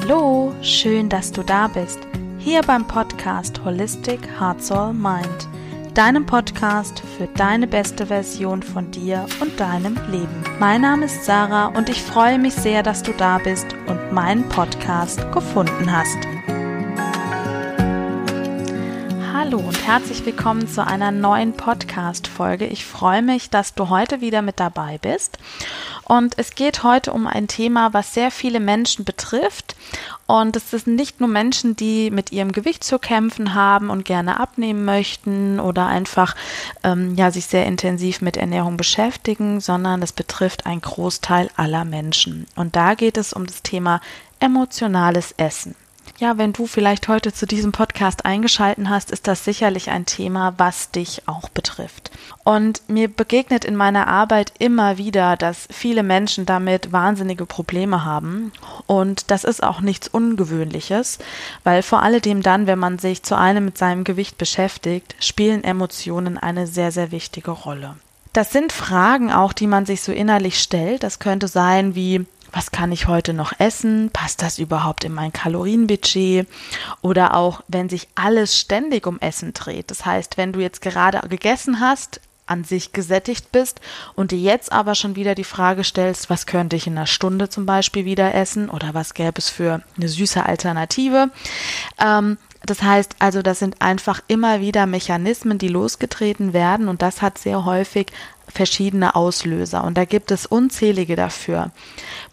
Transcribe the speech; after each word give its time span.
Hallo, 0.00 0.52
schön, 0.60 1.08
dass 1.08 1.30
du 1.30 1.42
da 1.44 1.68
bist. 1.68 2.00
Hier 2.38 2.62
beim 2.62 2.86
Podcast 2.86 3.64
Holistic 3.64 4.20
Heart 4.40 4.60
Soul 4.60 4.92
Mind, 4.92 5.48
deinem 5.94 6.26
Podcast 6.26 7.00
für 7.16 7.28
deine 7.28 7.68
beste 7.68 8.06
Version 8.06 8.62
von 8.62 8.90
dir 8.90 9.24
und 9.40 9.58
deinem 9.58 9.96
Leben. 10.10 10.42
Mein 10.58 10.80
Name 10.80 11.04
ist 11.04 11.24
Sarah 11.24 11.66
und 11.68 11.88
ich 11.88 12.02
freue 12.02 12.40
mich 12.40 12.54
sehr, 12.54 12.82
dass 12.82 13.04
du 13.04 13.12
da 13.12 13.38
bist 13.38 13.66
und 13.86 14.12
meinen 14.12 14.48
Podcast 14.48 15.30
gefunden 15.30 15.90
hast. 15.90 16.33
Hallo 19.54 19.68
und 19.68 19.86
herzlich 19.86 20.26
willkommen 20.26 20.66
zu 20.66 20.84
einer 20.84 21.12
neuen 21.12 21.52
Podcast-Folge. 21.52 22.66
Ich 22.66 22.84
freue 22.84 23.22
mich, 23.22 23.50
dass 23.50 23.72
du 23.72 23.88
heute 23.88 24.20
wieder 24.20 24.42
mit 24.42 24.58
dabei 24.58 24.98
bist. 24.98 25.38
Und 26.02 26.36
es 26.38 26.56
geht 26.56 26.82
heute 26.82 27.12
um 27.12 27.28
ein 27.28 27.46
Thema, 27.46 27.94
was 27.94 28.14
sehr 28.14 28.32
viele 28.32 28.58
Menschen 28.58 29.04
betrifft. 29.04 29.76
Und 30.26 30.56
es 30.56 30.72
sind 30.72 30.88
nicht 30.88 31.20
nur 31.20 31.28
Menschen, 31.28 31.76
die 31.76 32.10
mit 32.10 32.32
ihrem 32.32 32.50
Gewicht 32.50 32.82
zu 32.82 32.98
kämpfen 32.98 33.54
haben 33.54 33.90
und 33.90 34.04
gerne 34.04 34.40
abnehmen 34.40 34.84
möchten 34.84 35.60
oder 35.60 35.86
einfach 35.86 36.34
ähm, 36.82 37.14
ja, 37.14 37.30
sich 37.30 37.46
sehr 37.46 37.64
intensiv 37.64 38.22
mit 38.22 38.36
Ernährung 38.36 38.76
beschäftigen, 38.76 39.60
sondern 39.60 40.02
es 40.02 40.10
betrifft 40.10 40.66
einen 40.66 40.80
Großteil 40.80 41.48
aller 41.54 41.84
Menschen. 41.84 42.48
Und 42.56 42.74
da 42.74 42.94
geht 42.94 43.16
es 43.16 43.32
um 43.32 43.46
das 43.46 43.62
Thema 43.62 44.00
emotionales 44.40 45.32
Essen. 45.36 45.76
Ja, 46.18 46.38
wenn 46.38 46.52
du 46.52 46.68
vielleicht 46.68 47.08
heute 47.08 47.32
zu 47.32 47.44
diesem 47.44 47.72
Podcast 47.72 48.24
eingeschalten 48.24 48.88
hast, 48.88 49.10
ist 49.10 49.26
das 49.26 49.44
sicherlich 49.44 49.90
ein 49.90 50.06
Thema, 50.06 50.54
was 50.58 50.92
dich 50.92 51.22
auch 51.26 51.48
betrifft. 51.48 52.12
Und 52.44 52.88
mir 52.88 53.08
begegnet 53.08 53.64
in 53.64 53.74
meiner 53.74 54.06
Arbeit 54.06 54.52
immer 54.60 54.96
wieder, 54.96 55.36
dass 55.36 55.66
viele 55.72 56.04
Menschen 56.04 56.46
damit 56.46 56.92
wahnsinnige 56.92 57.46
Probleme 57.46 58.04
haben. 58.04 58.52
Und 58.86 59.32
das 59.32 59.42
ist 59.42 59.64
auch 59.64 59.80
nichts 59.80 60.06
Ungewöhnliches, 60.06 61.18
weil 61.64 61.82
vor 61.82 62.02
alledem 62.02 62.42
dann, 62.42 62.68
wenn 62.68 62.78
man 62.78 63.00
sich 63.00 63.24
zu 63.24 63.36
einem 63.36 63.64
mit 63.64 63.78
seinem 63.78 64.04
Gewicht 64.04 64.38
beschäftigt, 64.38 65.16
spielen 65.18 65.64
Emotionen 65.64 66.38
eine 66.38 66.68
sehr, 66.68 66.92
sehr 66.92 67.10
wichtige 67.10 67.50
Rolle. 67.50 67.96
Das 68.32 68.52
sind 68.52 68.72
Fragen 68.72 69.32
auch, 69.32 69.52
die 69.52 69.68
man 69.68 69.84
sich 69.84 70.02
so 70.02 70.12
innerlich 70.12 70.60
stellt. 70.60 71.02
Das 71.02 71.18
könnte 71.18 71.48
sein 71.48 71.94
wie, 71.94 72.26
was 72.54 72.70
kann 72.70 72.92
ich 72.92 73.08
heute 73.08 73.34
noch 73.34 73.52
essen? 73.58 74.10
Passt 74.12 74.40
das 74.40 74.58
überhaupt 74.58 75.04
in 75.04 75.12
mein 75.12 75.32
Kalorienbudget? 75.32 76.46
Oder 77.02 77.34
auch, 77.34 77.62
wenn 77.68 77.88
sich 77.88 78.08
alles 78.14 78.58
ständig 78.58 79.06
um 79.06 79.18
Essen 79.18 79.52
dreht. 79.52 79.90
Das 79.90 80.06
heißt, 80.06 80.36
wenn 80.36 80.52
du 80.52 80.60
jetzt 80.60 80.80
gerade 80.80 81.26
gegessen 81.28 81.80
hast, 81.80 82.20
an 82.46 82.62
sich 82.62 82.92
gesättigt 82.92 83.52
bist 83.52 83.80
und 84.14 84.30
dir 84.30 84.38
jetzt 84.38 84.70
aber 84.70 84.94
schon 84.94 85.16
wieder 85.16 85.34
die 85.34 85.44
Frage 85.44 85.82
stellst, 85.82 86.28
was 86.28 86.46
könnte 86.46 86.76
ich 86.76 86.86
in 86.86 86.96
einer 86.96 87.06
Stunde 87.06 87.48
zum 87.48 87.66
Beispiel 87.66 88.04
wieder 88.04 88.34
essen 88.34 88.68
oder 88.68 88.92
was 88.92 89.14
gäbe 89.14 89.38
es 89.38 89.48
für 89.48 89.82
eine 89.96 90.08
süße 90.08 90.44
Alternative. 90.44 91.30
Ähm, 91.98 92.36
das 92.66 92.82
heißt 92.82 93.16
also, 93.18 93.42
das 93.42 93.58
sind 93.58 93.80
einfach 93.82 94.20
immer 94.28 94.60
wieder 94.60 94.86
Mechanismen, 94.86 95.58
die 95.58 95.68
losgetreten 95.68 96.52
werden 96.52 96.88
und 96.88 97.02
das 97.02 97.22
hat 97.22 97.38
sehr 97.38 97.64
häufig 97.64 98.06
verschiedene 98.46 99.14
Auslöser 99.14 99.84
und 99.84 99.96
da 99.96 100.04
gibt 100.04 100.30
es 100.30 100.46
unzählige 100.46 101.16
dafür. 101.16 101.70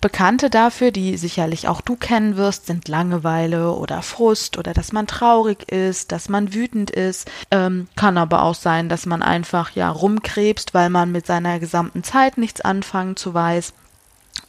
Bekannte 0.02 0.50
dafür, 0.50 0.92
die 0.92 1.18
sicherlich 1.18 1.68
auch 1.68 1.82
du 1.82 1.96
kennen 1.96 2.36
wirst, 2.36 2.68
sind 2.68 2.88
Langeweile 2.88 3.72
oder 3.74 4.02
Frust 4.02 4.58
oder 4.58 4.74
dass 4.74 4.92
man 4.92 5.08
traurig 5.08 5.72
ist, 5.72 6.12
dass 6.12 6.28
man 6.28 6.54
wütend 6.54 6.92
ist. 6.92 7.30
Ähm, 7.50 7.88
kann 7.96 8.18
aber 8.18 8.44
auch 8.44 8.56
sein, 8.56 8.90
dass 8.90 9.06
man 9.06 9.24
einfach 9.24 9.72
ja 9.72 9.90
rumkrebst, 9.90 10.74
weil 10.74 10.90
man 10.90 11.12
mit 11.12 11.26
seiner 11.26 11.60
gesamten 11.60 12.04
Zeit 12.04 12.38
nichts 12.38 12.62
anfangen 12.62 13.16
zu 13.16 13.34
weiß. 13.34 13.74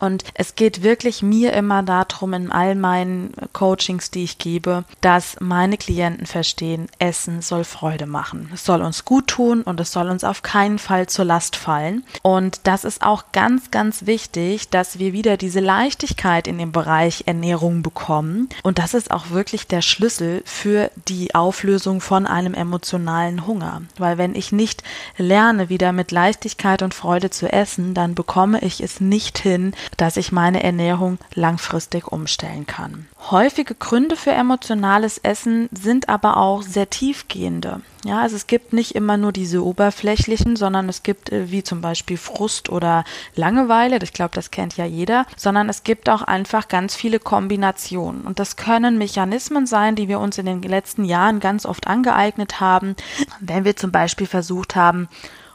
Und 0.02 0.24
es 0.34 0.56
geht 0.56 0.82
wirklich 0.82 1.22
mir 1.22 1.52
immer 1.52 1.84
darum, 1.84 2.32
in 2.32 2.50
all 2.50 2.74
meinen 2.74 3.32
Coachings, 3.52 4.10
die 4.10 4.24
ich 4.24 4.38
gebe, 4.38 4.82
dass 5.00 5.36
meine 5.38 5.76
Klienten 5.76 6.26
verstehen, 6.26 6.88
Essen 6.98 7.40
soll 7.40 7.62
Freude 7.62 8.06
machen. 8.06 8.50
Es 8.52 8.64
soll 8.64 8.82
uns 8.82 9.04
gut 9.04 9.28
tun 9.28 9.62
und 9.62 9.78
es 9.78 9.92
soll 9.92 10.10
uns 10.10 10.24
auf 10.24 10.42
keinen 10.42 10.80
Fall 10.80 11.06
zur 11.06 11.24
Last 11.24 11.54
fallen. 11.54 12.02
Und 12.22 12.62
das 12.64 12.82
ist 12.84 13.02
auch 13.02 13.26
ganz, 13.30 13.70
ganz 13.70 14.04
wichtig, 14.04 14.70
dass 14.70 14.98
wir 14.98 15.12
wieder 15.12 15.36
diese 15.36 15.60
Leichtigkeit 15.60 16.48
in 16.48 16.58
dem 16.58 16.72
Bereich 16.72 17.22
Ernährung 17.26 17.82
bekommen. 17.82 18.48
Und 18.64 18.80
das 18.80 18.94
ist 18.94 19.12
auch 19.12 19.30
wirklich 19.30 19.68
der 19.68 19.82
Schlüssel 19.82 20.42
für 20.44 20.90
die 21.06 21.36
Auflösung 21.36 22.00
von 22.00 22.26
einem 22.26 22.54
emotionalen 22.54 23.46
Hunger. 23.46 23.82
Weil 23.98 24.18
wenn 24.18 24.34
ich 24.34 24.50
nicht 24.50 24.82
lerne, 25.16 25.68
wieder 25.68 25.92
mit 25.92 26.10
Leichtigkeit 26.10 26.82
und 26.82 26.92
Freude 26.92 27.30
zu 27.30 27.52
essen, 27.52 27.94
dann 27.94 28.16
bekomme 28.16 28.58
ich 28.62 28.80
es 28.80 29.00
nicht 29.00 29.38
hin, 29.38 29.74
dass 29.96 30.16
ich 30.16 30.32
meine 30.32 30.62
Ernährung 30.62 31.18
langfristig 31.34 32.10
umstellen 32.10 32.66
kann. 32.66 33.06
Häufige 33.30 33.74
Gründe 33.74 34.16
für 34.16 34.32
emotionales 34.32 35.18
Essen 35.18 35.68
sind 35.72 36.08
aber 36.08 36.36
auch 36.36 36.62
sehr 36.62 36.90
tiefgehende. 36.90 37.80
Ja, 38.04 38.20
also 38.20 38.34
es 38.34 38.48
gibt 38.48 38.72
nicht 38.72 38.96
immer 38.96 39.16
nur 39.16 39.30
diese 39.30 39.64
oberflächlichen, 39.64 40.56
sondern 40.56 40.88
es 40.88 41.04
gibt 41.04 41.30
äh, 41.30 41.52
wie 41.52 41.62
zum 41.62 41.80
Beispiel 41.80 42.16
Frust 42.16 42.68
oder 42.68 43.04
Langeweile, 43.36 43.98
ich 44.02 44.12
glaube, 44.12 44.34
das 44.34 44.50
kennt 44.50 44.76
ja 44.76 44.84
jeder, 44.84 45.24
sondern 45.36 45.68
es 45.68 45.84
gibt 45.84 46.08
auch 46.08 46.22
einfach 46.22 46.66
ganz 46.66 46.96
viele 46.96 47.20
Kombinationen. 47.20 48.22
Und 48.22 48.40
das 48.40 48.56
können 48.56 48.98
Mechanismen 48.98 49.66
sein, 49.66 49.94
die 49.94 50.08
wir 50.08 50.18
uns 50.18 50.36
in 50.38 50.46
den 50.46 50.62
letzten 50.62 51.04
Jahren 51.04 51.38
ganz 51.38 51.64
oft 51.64 51.86
angeeignet 51.86 52.60
haben, 52.60 52.96
wenn 53.38 53.64
wir 53.64 53.76
zum 53.76 53.92
Beispiel 53.92 54.26
versucht 54.26 54.74
haben, 54.74 55.08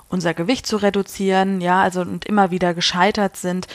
unser 0.10 0.34
Gewicht 0.34 0.66
zu 0.66 0.78
reduzieren, 0.78 1.60
ja, 1.60 1.82
also 1.82 2.02
und 2.02 2.26
immer 2.26 2.52
wieder 2.52 2.74
gescheitert 2.74 3.36
sind, 3.36 3.68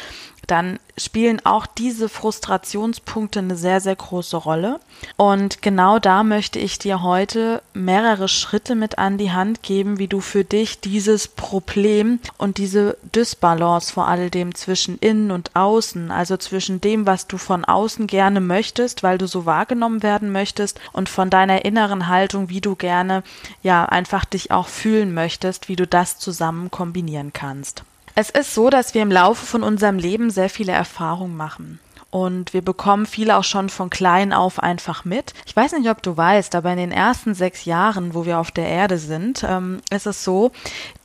dann 0.46 0.78
spielen 0.98 1.40
auch 1.44 1.66
diese 1.66 2.08
Frustrationspunkte 2.08 3.38
eine 3.38 3.56
sehr, 3.56 3.80
sehr 3.80 3.96
große 3.96 4.36
Rolle. 4.36 4.80
Und 5.16 5.62
genau 5.62 5.98
da 5.98 6.22
möchte 6.22 6.58
ich 6.58 6.78
dir 6.78 7.02
heute 7.02 7.62
mehrere 7.72 8.28
Schritte 8.28 8.74
mit 8.74 8.98
an 8.98 9.18
die 9.18 9.32
Hand 9.32 9.62
geben, 9.62 9.98
wie 9.98 10.08
du 10.08 10.20
für 10.20 10.44
dich 10.44 10.80
dieses 10.80 11.28
Problem 11.28 12.18
und 12.38 12.58
diese 12.58 12.98
Dysbalance 13.14 13.92
vor 13.92 14.08
alledem 14.08 14.54
zwischen 14.54 14.98
innen 14.98 15.30
und 15.30 15.54
außen, 15.54 16.10
also 16.10 16.36
zwischen 16.36 16.80
dem, 16.80 17.06
was 17.06 17.26
du 17.26 17.38
von 17.38 17.64
außen 17.64 18.06
gerne 18.06 18.40
möchtest, 18.40 19.02
weil 19.02 19.18
du 19.18 19.26
so 19.26 19.46
wahrgenommen 19.46 20.02
werden 20.02 20.32
möchtest 20.32 20.80
und 20.92 21.08
von 21.08 21.30
deiner 21.30 21.64
inneren 21.64 22.08
Haltung, 22.08 22.48
wie 22.48 22.60
du 22.60 22.76
gerne 22.76 23.22
ja 23.62 23.84
einfach 23.84 24.24
dich 24.24 24.50
auch 24.50 24.68
fühlen 24.68 25.14
möchtest, 25.14 25.68
wie 25.68 25.76
du 25.76 25.86
das 25.86 26.18
zusammen 26.18 26.70
kombinieren 26.70 27.32
kannst. 27.32 27.84
Es 28.14 28.28
ist 28.30 28.54
so, 28.54 28.68
dass 28.68 28.94
wir 28.94 29.02
im 29.02 29.10
Laufe 29.10 29.46
von 29.46 29.62
unserem 29.62 29.98
Leben 29.98 30.30
sehr 30.30 30.50
viele 30.50 30.72
Erfahrungen 30.72 31.36
machen. 31.36 31.80
Und 32.10 32.52
wir 32.52 32.60
bekommen 32.60 33.06
viele 33.06 33.38
auch 33.38 33.44
schon 33.44 33.70
von 33.70 33.88
klein 33.88 34.34
auf 34.34 34.58
einfach 34.58 35.06
mit. 35.06 35.32
Ich 35.46 35.56
weiß 35.56 35.72
nicht, 35.72 35.88
ob 35.88 36.02
du 36.02 36.14
weißt, 36.14 36.54
aber 36.54 36.70
in 36.70 36.76
den 36.76 36.92
ersten 36.92 37.34
sechs 37.34 37.64
Jahren, 37.64 38.12
wo 38.12 38.26
wir 38.26 38.38
auf 38.38 38.50
der 38.50 38.68
Erde 38.68 38.98
sind, 38.98 39.42
ähm, 39.48 39.80
ist 39.90 40.06
es 40.06 40.22
so, 40.22 40.52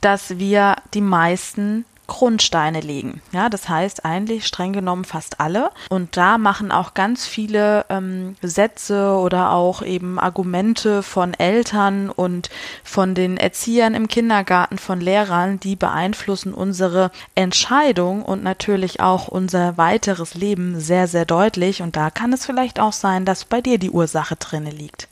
dass 0.02 0.38
wir 0.38 0.76
die 0.92 1.00
meisten 1.00 1.86
Grundsteine 2.08 2.80
legen. 2.80 3.20
Ja, 3.30 3.48
das 3.48 3.68
heißt 3.68 4.04
eigentlich 4.04 4.46
streng 4.46 4.72
genommen 4.72 5.04
fast 5.04 5.38
alle. 5.38 5.70
Und 5.90 6.16
da 6.16 6.38
machen 6.38 6.72
auch 6.72 6.94
ganz 6.94 7.26
viele 7.26 7.84
ähm, 7.90 8.34
Sätze 8.42 9.12
oder 9.12 9.52
auch 9.52 9.82
eben 9.82 10.18
Argumente 10.18 11.04
von 11.04 11.34
Eltern 11.34 12.10
und 12.10 12.50
von 12.82 13.14
den 13.14 13.36
Erziehern 13.36 13.94
im 13.94 14.08
Kindergarten, 14.08 14.78
von 14.78 15.00
Lehrern, 15.00 15.60
die 15.60 15.76
beeinflussen 15.76 16.54
unsere 16.54 17.10
Entscheidung 17.34 18.22
und 18.22 18.42
natürlich 18.42 19.00
auch 19.00 19.28
unser 19.28 19.76
weiteres 19.76 20.34
Leben 20.34 20.80
sehr, 20.80 21.06
sehr 21.06 21.26
deutlich. 21.26 21.82
Und 21.82 21.94
da 21.94 22.10
kann 22.10 22.32
es 22.32 22.46
vielleicht 22.46 22.80
auch 22.80 22.94
sein, 22.94 23.24
dass 23.26 23.44
bei 23.44 23.60
dir 23.60 23.78
die 23.78 23.90
Ursache 23.90 24.36
drinne 24.36 24.70
liegt. 24.70 25.07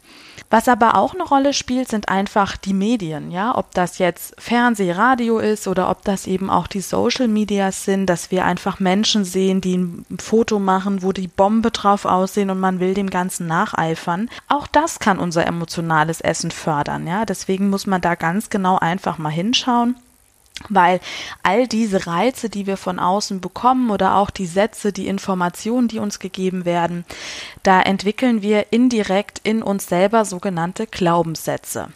Was 0.48 0.68
aber 0.68 0.96
auch 0.96 1.14
eine 1.14 1.24
Rolle 1.24 1.52
spielt, 1.52 1.88
sind 1.88 2.08
einfach 2.08 2.56
die 2.56 2.72
Medien, 2.72 3.30
ja, 3.30 3.56
ob 3.56 3.72
das 3.74 3.98
jetzt 3.98 4.34
Fernseh, 4.38 4.92
Radio 4.92 5.38
ist 5.38 5.66
oder 5.66 5.90
ob 5.90 6.04
das 6.04 6.26
eben 6.26 6.50
auch 6.50 6.68
die 6.68 6.80
Social 6.80 7.26
Medias 7.26 7.84
sind, 7.84 8.06
dass 8.06 8.30
wir 8.30 8.44
einfach 8.44 8.78
Menschen 8.78 9.24
sehen, 9.24 9.60
die 9.60 9.76
ein 9.76 10.06
Foto 10.20 10.58
machen, 10.60 11.02
wo 11.02 11.12
die 11.12 11.28
Bombe 11.28 11.72
drauf 11.72 12.04
aussehen 12.04 12.50
und 12.50 12.60
man 12.60 12.78
will 12.78 12.94
dem 12.94 13.10
Ganzen 13.10 13.46
nacheifern. 13.48 14.30
Auch 14.48 14.66
das 14.68 15.00
kann 15.00 15.18
unser 15.18 15.46
emotionales 15.46 16.20
Essen 16.20 16.52
fördern, 16.52 17.06
ja. 17.06 17.24
Deswegen 17.24 17.68
muss 17.68 17.86
man 17.86 18.00
da 18.00 18.14
ganz 18.14 18.48
genau 18.48 18.78
einfach 18.78 19.18
mal 19.18 19.30
hinschauen 19.30 19.96
weil 20.68 21.00
all 21.42 21.66
diese 21.66 22.06
Reize, 22.06 22.48
die 22.48 22.66
wir 22.66 22.76
von 22.76 22.98
außen 22.98 23.40
bekommen 23.40 23.90
oder 23.90 24.16
auch 24.16 24.30
die 24.30 24.46
Sätze, 24.46 24.92
die 24.92 25.06
Informationen, 25.06 25.88
die 25.88 25.98
uns 25.98 26.18
gegeben 26.18 26.64
werden, 26.64 27.04
da 27.62 27.80
entwickeln 27.82 28.42
wir 28.42 28.72
indirekt 28.72 29.40
in 29.44 29.62
uns 29.62 29.88
selber 29.88 30.24
sogenannte 30.24 30.86
Glaubenssätze 30.86 31.88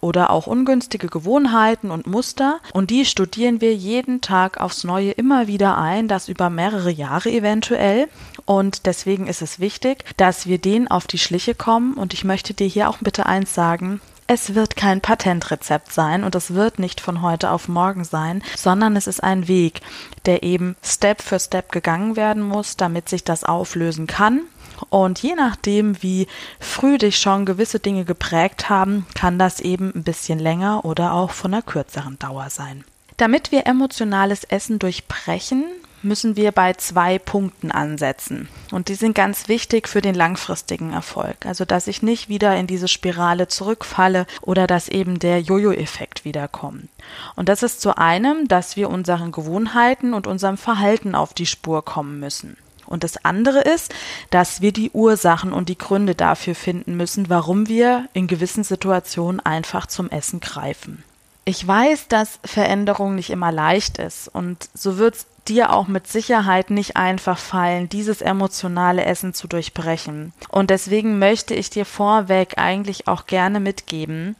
oder 0.00 0.30
auch 0.30 0.46
ungünstige 0.46 1.08
Gewohnheiten 1.08 1.90
und 1.90 2.06
Muster. 2.06 2.60
Und 2.72 2.90
die 2.90 3.04
studieren 3.04 3.60
wir 3.60 3.74
jeden 3.74 4.20
Tag 4.20 4.60
aufs 4.60 4.84
Neue 4.84 5.10
immer 5.12 5.46
wieder 5.46 5.76
ein, 5.76 6.08
das 6.08 6.28
über 6.28 6.50
mehrere 6.50 6.90
Jahre 6.90 7.30
eventuell. 7.30 8.08
Und 8.44 8.86
deswegen 8.86 9.26
ist 9.26 9.42
es 9.42 9.60
wichtig, 9.60 10.04
dass 10.16 10.46
wir 10.46 10.58
denen 10.58 10.88
auf 10.88 11.06
die 11.06 11.18
Schliche 11.18 11.54
kommen. 11.54 11.94
Und 11.94 12.14
ich 12.14 12.24
möchte 12.24 12.54
dir 12.54 12.66
hier 12.66 12.88
auch 12.88 12.98
bitte 12.98 13.26
eins 13.26 13.54
sagen, 13.54 14.00
es 14.28 14.54
wird 14.54 14.76
kein 14.76 15.00
Patentrezept 15.00 15.90
sein 15.92 16.22
und 16.22 16.34
es 16.34 16.52
wird 16.54 16.78
nicht 16.78 17.00
von 17.00 17.22
heute 17.22 17.50
auf 17.50 17.66
morgen 17.66 18.04
sein, 18.04 18.42
sondern 18.56 18.94
es 18.94 19.06
ist 19.06 19.24
ein 19.24 19.48
Weg, 19.48 19.80
der 20.26 20.42
eben 20.42 20.76
Step 20.82 21.22
für 21.22 21.40
Step 21.40 21.72
gegangen 21.72 22.14
werden 22.14 22.42
muss, 22.42 22.76
damit 22.76 23.08
sich 23.08 23.24
das 23.24 23.42
auflösen 23.42 24.06
kann 24.06 24.42
Und 24.90 25.20
je 25.22 25.34
nachdem, 25.34 26.02
wie 26.02 26.28
früh 26.60 26.98
dich 26.98 27.18
schon 27.18 27.46
gewisse 27.46 27.80
Dinge 27.80 28.04
geprägt 28.04 28.68
haben, 28.68 29.06
kann 29.14 29.38
das 29.38 29.60
eben 29.60 29.92
ein 29.94 30.04
bisschen 30.04 30.38
länger 30.38 30.84
oder 30.84 31.14
auch 31.14 31.30
von 31.30 31.52
einer 31.52 31.62
kürzeren 31.62 32.18
Dauer 32.18 32.50
sein. 32.50 32.84
Damit 33.16 33.50
wir 33.50 33.66
emotionales 33.66 34.44
Essen 34.44 34.78
durchbrechen, 34.78 35.64
müssen 36.02 36.36
wir 36.36 36.52
bei 36.52 36.74
zwei 36.74 37.18
Punkten 37.18 37.70
ansetzen. 37.70 38.48
Und 38.70 38.88
die 38.88 38.94
sind 38.94 39.14
ganz 39.14 39.48
wichtig 39.48 39.88
für 39.88 40.00
den 40.00 40.14
langfristigen 40.14 40.92
Erfolg. 40.92 41.46
Also, 41.46 41.64
dass 41.64 41.86
ich 41.86 42.02
nicht 42.02 42.28
wieder 42.28 42.56
in 42.56 42.66
diese 42.66 42.88
Spirale 42.88 43.48
zurückfalle 43.48 44.26
oder 44.42 44.66
dass 44.66 44.88
eben 44.88 45.18
der 45.18 45.40
Jojo-Effekt 45.40 46.24
wiederkommt. 46.24 46.88
Und 47.36 47.48
das 47.48 47.62
ist 47.62 47.80
zu 47.80 47.96
einem, 47.96 48.48
dass 48.48 48.76
wir 48.76 48.90
unseren 48.90 49.32
Gewohnheiten 49.32 50.14
und 50.14 50.26
unserem 50.26 50.56
Verhalten 50.56 51.14
auf 51.14 51.34
die 51.34 51.46
Spur 51.46 51.84
kommen 51.84 52.20
müssen. 52.20 52.56
Und 52.88 53.04
das 53.04 53.22
andere 53.24 53.60
ist, 53.60 53.94
dass 54.30 54.62
wir 54.62 54.72
die 54.72 54.90
Ursachen 54.92 55.52
und 55.52 55.68
die 55.68 55.76
Gründe 55.76 56.14
dafür 56.14 56.54
finden 56.54 56.96
müssen, 56.96 57.28
warum 57.28 57.68
wir 57.68 58.08
in 58.14 58.26
gewissen 58.26 58.64
Situationen 58.64 59.40
einfach 59.40 59.86
zum 59.86 60.08
Essen 60.10 60.40
greifen. 60.40 61.04
Ich 61.44 61.66
weiß, 61.66 62.08
dass 62.08 62.40
Veränderung 62.44 63.14
nicht 63.14 63.30
immer 63.30 63.52
leicht 63.52 63.98
ist 63.98 64.28
und 64.28 64.68
so 64.74 64.98
wird 64.98 65.16
es 65.16 65.26
dir 65.48 65.72
auch 65.72 65.86
mit 65.86 66.06
Sicherheit 66.06 66.70
nicht 66.70 66.96
einfach 66.96 67.38
fallen, 67.38 67.88
dieses 67.88 68.22
emotionale 68.22 69.04
Essen 69.04 69.34
zu 69.34 69.48
durchbrechen. 69.48 70.32
Und 70.50 70.70
deswegen 70.70 71.18
möchte 71.18 71.54
ich 71.54 71.70
dir 71.70 71.84
vorweg 71.84 72.54
eigentlich 72.56 73.08
auch 73.08 73.26
gerne 73.26 73.60
mitgeben, 73.60 74.36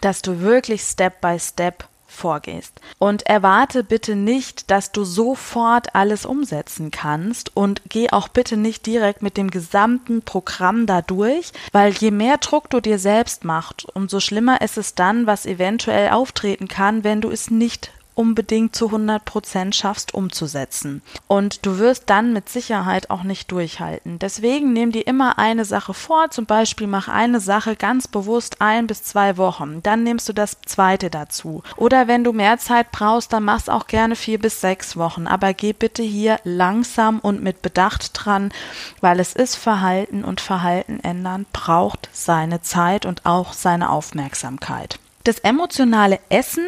dass 0.00 0.22
du 0.22 0.40
wirklich 0.40 0.82
Step 0.82 1.20
by 1.20 1.38
Step 1.38 1.84
vorgehst. 2.10 2.80
Und 2.98 3.26
erwarte 3.26 3.84
bitte 3.84 4.16
nicht, 4.16 4.70
dass 4.70 4.92
du 4.92 5.04
sofort 5.04 5.94
alles 5.94 6.26
umsetzen 6.26 6.90
kannst 6.90 7.56
und 7.56 7.82
geh 7.88 8.10
auch 8.10 8.28
bitte 8.28 8.56
nicht 8.56 8.84
direkt 8.86 9.22
mit 9.22 9.36
dem 9.36 9.50
gesamten 9.50 10.22
Programm 10.22 10.86
da 10.86 11.02
durch, 11.02 11.52
weil 11.72 11.92
je 11.92 12.10
mehr 12.10 12.38
Druck 12.38 12.68
du 12.68 12.80
dir 12.80 12.98
selbst 12.98 13.44
machst, 13.44 13.86
umso 13.94 14.20
schlimmer 14.20 14.60
ist 14.60 14.76
es 14.76 14.94
dann, 14.94 15.26
was 15.26 15.46
eventuell 15.46 16.10
auftreten 16.10 16.68
kann, 16.68 17.04
wenn 17.04 17.20
du 17.20 17.30
es 17.30 17.50
nicht 17.50 17.92
unbedingt 18.14 18.74
zu 18.74 18.86
100 18.86 19.24
Prozent 19.24 19.74
schaffst 19.74 20.14
umzusetzen. 20.14 21.02
Und 21.26 21.64
du 21.64 21.78
wirst 21.78 22.10
dann 22.10 22.32
mit 22.32 22.48
Sicherheit 22.48 23.10
auch 23.10 23.22
nicht 23.22 23.50
durchhalten. 23.50 24.18
Deswegen 24.18 24.72
nimm 24.72 24.92
dir 24.92 25.06
immer 25.06 25.38
eine 25.38 25.64
Sache 25.64 25.94
vor. 25.94 26.30
Zum 26.30 26.46
Beispiel 26.46 26.86
mach 26.86 27.08
eine 27.08 27.40
Sache 27.40 27.76
ganz 27.76 28.08
bewusst 28.08 28.60
ein 28.60 28.86
bis 28.86 29.02
zwei 29.02 29.36
Wochen. 29.36 29.82
Dann 29.82 30.02
nimmst 30.02 30.28
du 30.28 30.32
das 30.32 30.58
zweite 30.66 31.10
dazu. 31.10 31.62
Oder 31.76 32.08
wenn 32.08 32.24
du 32.24 32.32
mehr 32.32 32.58
Zeit 32.58 32.90
brauchst, 32.92 33.32
dann 33.32 33.44
machst 33.44 33.70
auch 33.70 33.86
gerne 33.86 34.16
vier 34.16 34.38
bis 34.38 34.60
sechs 34.60 34.96
Wochen. 34.96 35.26
Aber 35.26 35.54
geh 35.54 35.72
bitte 35.72 36.02
hier 36.02 36.38
langsam 36.44 37.20
und 37.20 37.42
mit 37.42 37.62
Bedacht 37.62 38.10
dran, 38.14 38.52
weil 39.00 39.20
es 39.20 39.32
ist 39.32 39.56
Verhalten 39.56 40.24
und 40.24 40.40
Verhalten 40.40 41.00
ändern 41.00 41.46
braucht 41.52 42.08
seine 42.12 42.62
Zeit 42.62 43.06
und 43.06 43.26
auch 43.26 43.52
seine 43.52 43.90
Aufmerksamkeit. 43.90 44.98
Das 45.24 45.38
emotionale 45.40 46.18
Essen 46.28 46.66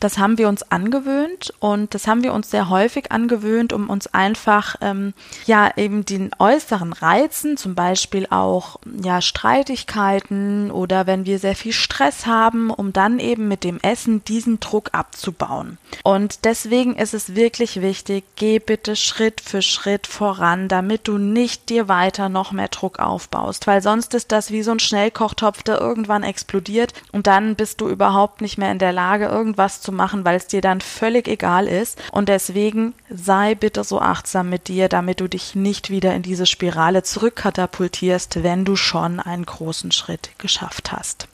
das 0.00 0.18
haben 0.18 0.38
wir 0.38 0.48
uns 0.48 0.70
angewöhnt 0.70 1.52
und 1.60 1.94
das 1.94 2.06
haben 2.06 2.22
wir 2.22 2.32
uns 2.32 2.50
sehr 2.50 2.68
häufig 2.68 3.10
angewöhnt, 3.12 3.72
um 3.72 3.90
uns 3.90 4.06
einfach 4.14 4.76
ähm, 4.80 5.14
ja 5.46 5.70
eben 5.76 6.04
den 6.04 6.30
äußeren 6.38 6.92
Reizen, 6.92 7.56
zum 7.56 7.74
Beispiel 7.74 8.26
auch 8.30 8.78
ja 9.02 9.20
Streitigkeiten 9.20 10.70
oder 10.70 11.06
wenn 11.06 11.26
wir 11.26 11.38
sehr 11.38 11.56
viel 11.56 11.72
Stress 11.72 12.26
haben, 12.26 12.70
um 12.70 12.92
dann 12.92 13.18
eben 13.18 13.48
mit 13.48 13.64
dem 13.64 13.78
Essen 13.80 14.24
diesen 14.24 14.60
Druck 14.60 14.90
abzubauen. 14.92 15.78
Und 16.04 16.44
deswegen 16.44 16.94
ist 16.96 17.14
es 17.14 17.34
wirklich 17.34 17.80
wichtig, 17.80 18.24
geh 18.36 18.58
bitte 18.58 18.96
Schritt 18.96 19.40
für 19.40 19.62
Schritt 19.62 20.06
voran, 20.06 20.68
damit 20.68 21.08
du 21.08 21.18
nicht 21.18 21.68
dir 21.68 21.88
weiter 21.88 22.28
noch 22.28 22.52
mehr 22.52 22.68
Druck 22.68 22.98
aufbaust, 22.98 23.66
weil 23.66 23.82
sonst 23.82 24.14
ist 24.14 24.32
das 24.32 24.50
wie 24.50 24.62
so 24.62 24.70
ein 24.72 24.80
Schnellkochtopf, 24.80 25.62
der 25.62 25.80
irgendwann 25.80 26.22
explodiert 26.22 26.92
und 27.12 27.26
dann 27.26 27.56
bist 27.56 27.80
du 27.80 27.88
überhaupt 27.88 28.40
nicht 28.40 28.58
mehr 28.58 28.72
in 28.72 28.78
der 28.78 28.92
Lage, 28.92 29.26
irgendwas 29.26 29.80
zu 29.80 29.87
zu 29.88 29.92
machen, 29.92 30.26
weil 30.26 30.36
es 30.36 30.46
dir 30.46 30.60
dann 30.60 30.82
völlig 30.82 31.28
egal 31.28 31.66
ist. 31.66 31.98
Und 32.12 32.28
deswegen 32.28 32.92
sei 33.08 33.54
bitte 33.54 33.84
so 33.84 34.00
achtsam 34.00 34.50
mit 34.50 34.68
dir, 34.68 34.90
damit 34.90 35.20
du 35.20 35.28
dich 35.28 35.54
nicht 35.54 35.88
wieder 35.88 36.14
in 36.14 36.20
diese 36.20 36.44
Spirale 36.44 37.02
zurückkatapultierst, 37.02 38.42
wenn 38.42 38.66
du 38.66 38.76
schon 38.76 39.18
einen 39.18 39.46
großen 39.46 39.90
Schritt 39.90 40.30
geschafft 40.36 40.92
hast. 40.92 41.27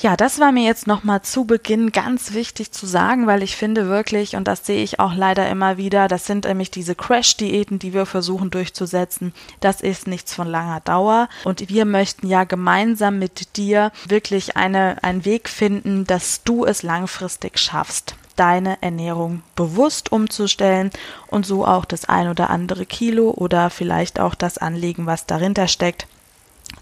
Ja, 0.00 0.16
das 0.16 0.40
war 0.40 0.50
mir 0.50 0.64
jetzt 0.64 0.88
nochmal 0.88 1.22
zu 1.22 1.44
Beginn 1.44 1.92
ganz 1.92 2.32
wichtig 2.32 2.72
zu 2.72 2.84
sagen, 2.84 3.28
weil 3.28 3.44
ich 3.44 3.56
finde 3.56 3.88
wirklich, 3.88 4.34
und 4.34 4.48
das 4.48 4.66
sehe 4.66 4.82
ich 4.82 4.98
auch 4.98 5.14
leider 5.14 5.48
immer 5.48 5.76
wieder, 5.76 6.08
das 6.08 6.26
sind 6.26 6.46
nämlich 6.46 6.72
diese 6.72 6.96
Crash-Diäten, 6.96 7.78
die 7.78 7.94
wir 7.94 8.04
versuchen 8.04 8.50
durchzusetzen. 8.50 9.32
Das 9.60 9.80
ist 9.80 10.08
nichts 10.08 10.34
von 10.34 10.48
langer 10.48 10.80
Dauer. 10.80 11.28
Und 11.44 11.68
wir 11.68 11.84
möchten 11.84 12.26
ja 12.26 12.42
gemeinsam 12.42 13.20
mit 13.20 13.56
dir 13.56 13.92
wirklich 14.06 14.56
eine, 14.56 15.02
einen 15.04 15.24
Weg 15.24 15.48
finden, 15.48 16.04
dass 16.06 16.42
du 16.42 16.64
es 16.64 16.82
langfristig 16.82 17.58
schaffst 17.58 18.16
deine 18.36 18.82
Ernährung 18.82 19.42
bewusst 19.54 20.10
umzustellen 20.10 20.90
und 21.28 21.46
so 21.46 21.64
auch 21.64 21.84
das 21.84 22.04
ein 22.06 22.28
oder 22.28 22.50
andere 22.50 22.84
Kilo 22.84 23.30
oder 23.30 23.70
vielleicht 23.70 24.18
auch 24.18 24.34
das 24.34 24.58
Anliegen, 24.58 25.06
was 25.06 25.26
dahinter 25.26 25.68
steckt, 25.68 26.08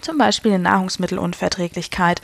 zum 0.01 0.17
Beispiel 0.17 0.53
eine 0.53 0.63
Nahrungsmittelunverträglichkeit 0.63 2.23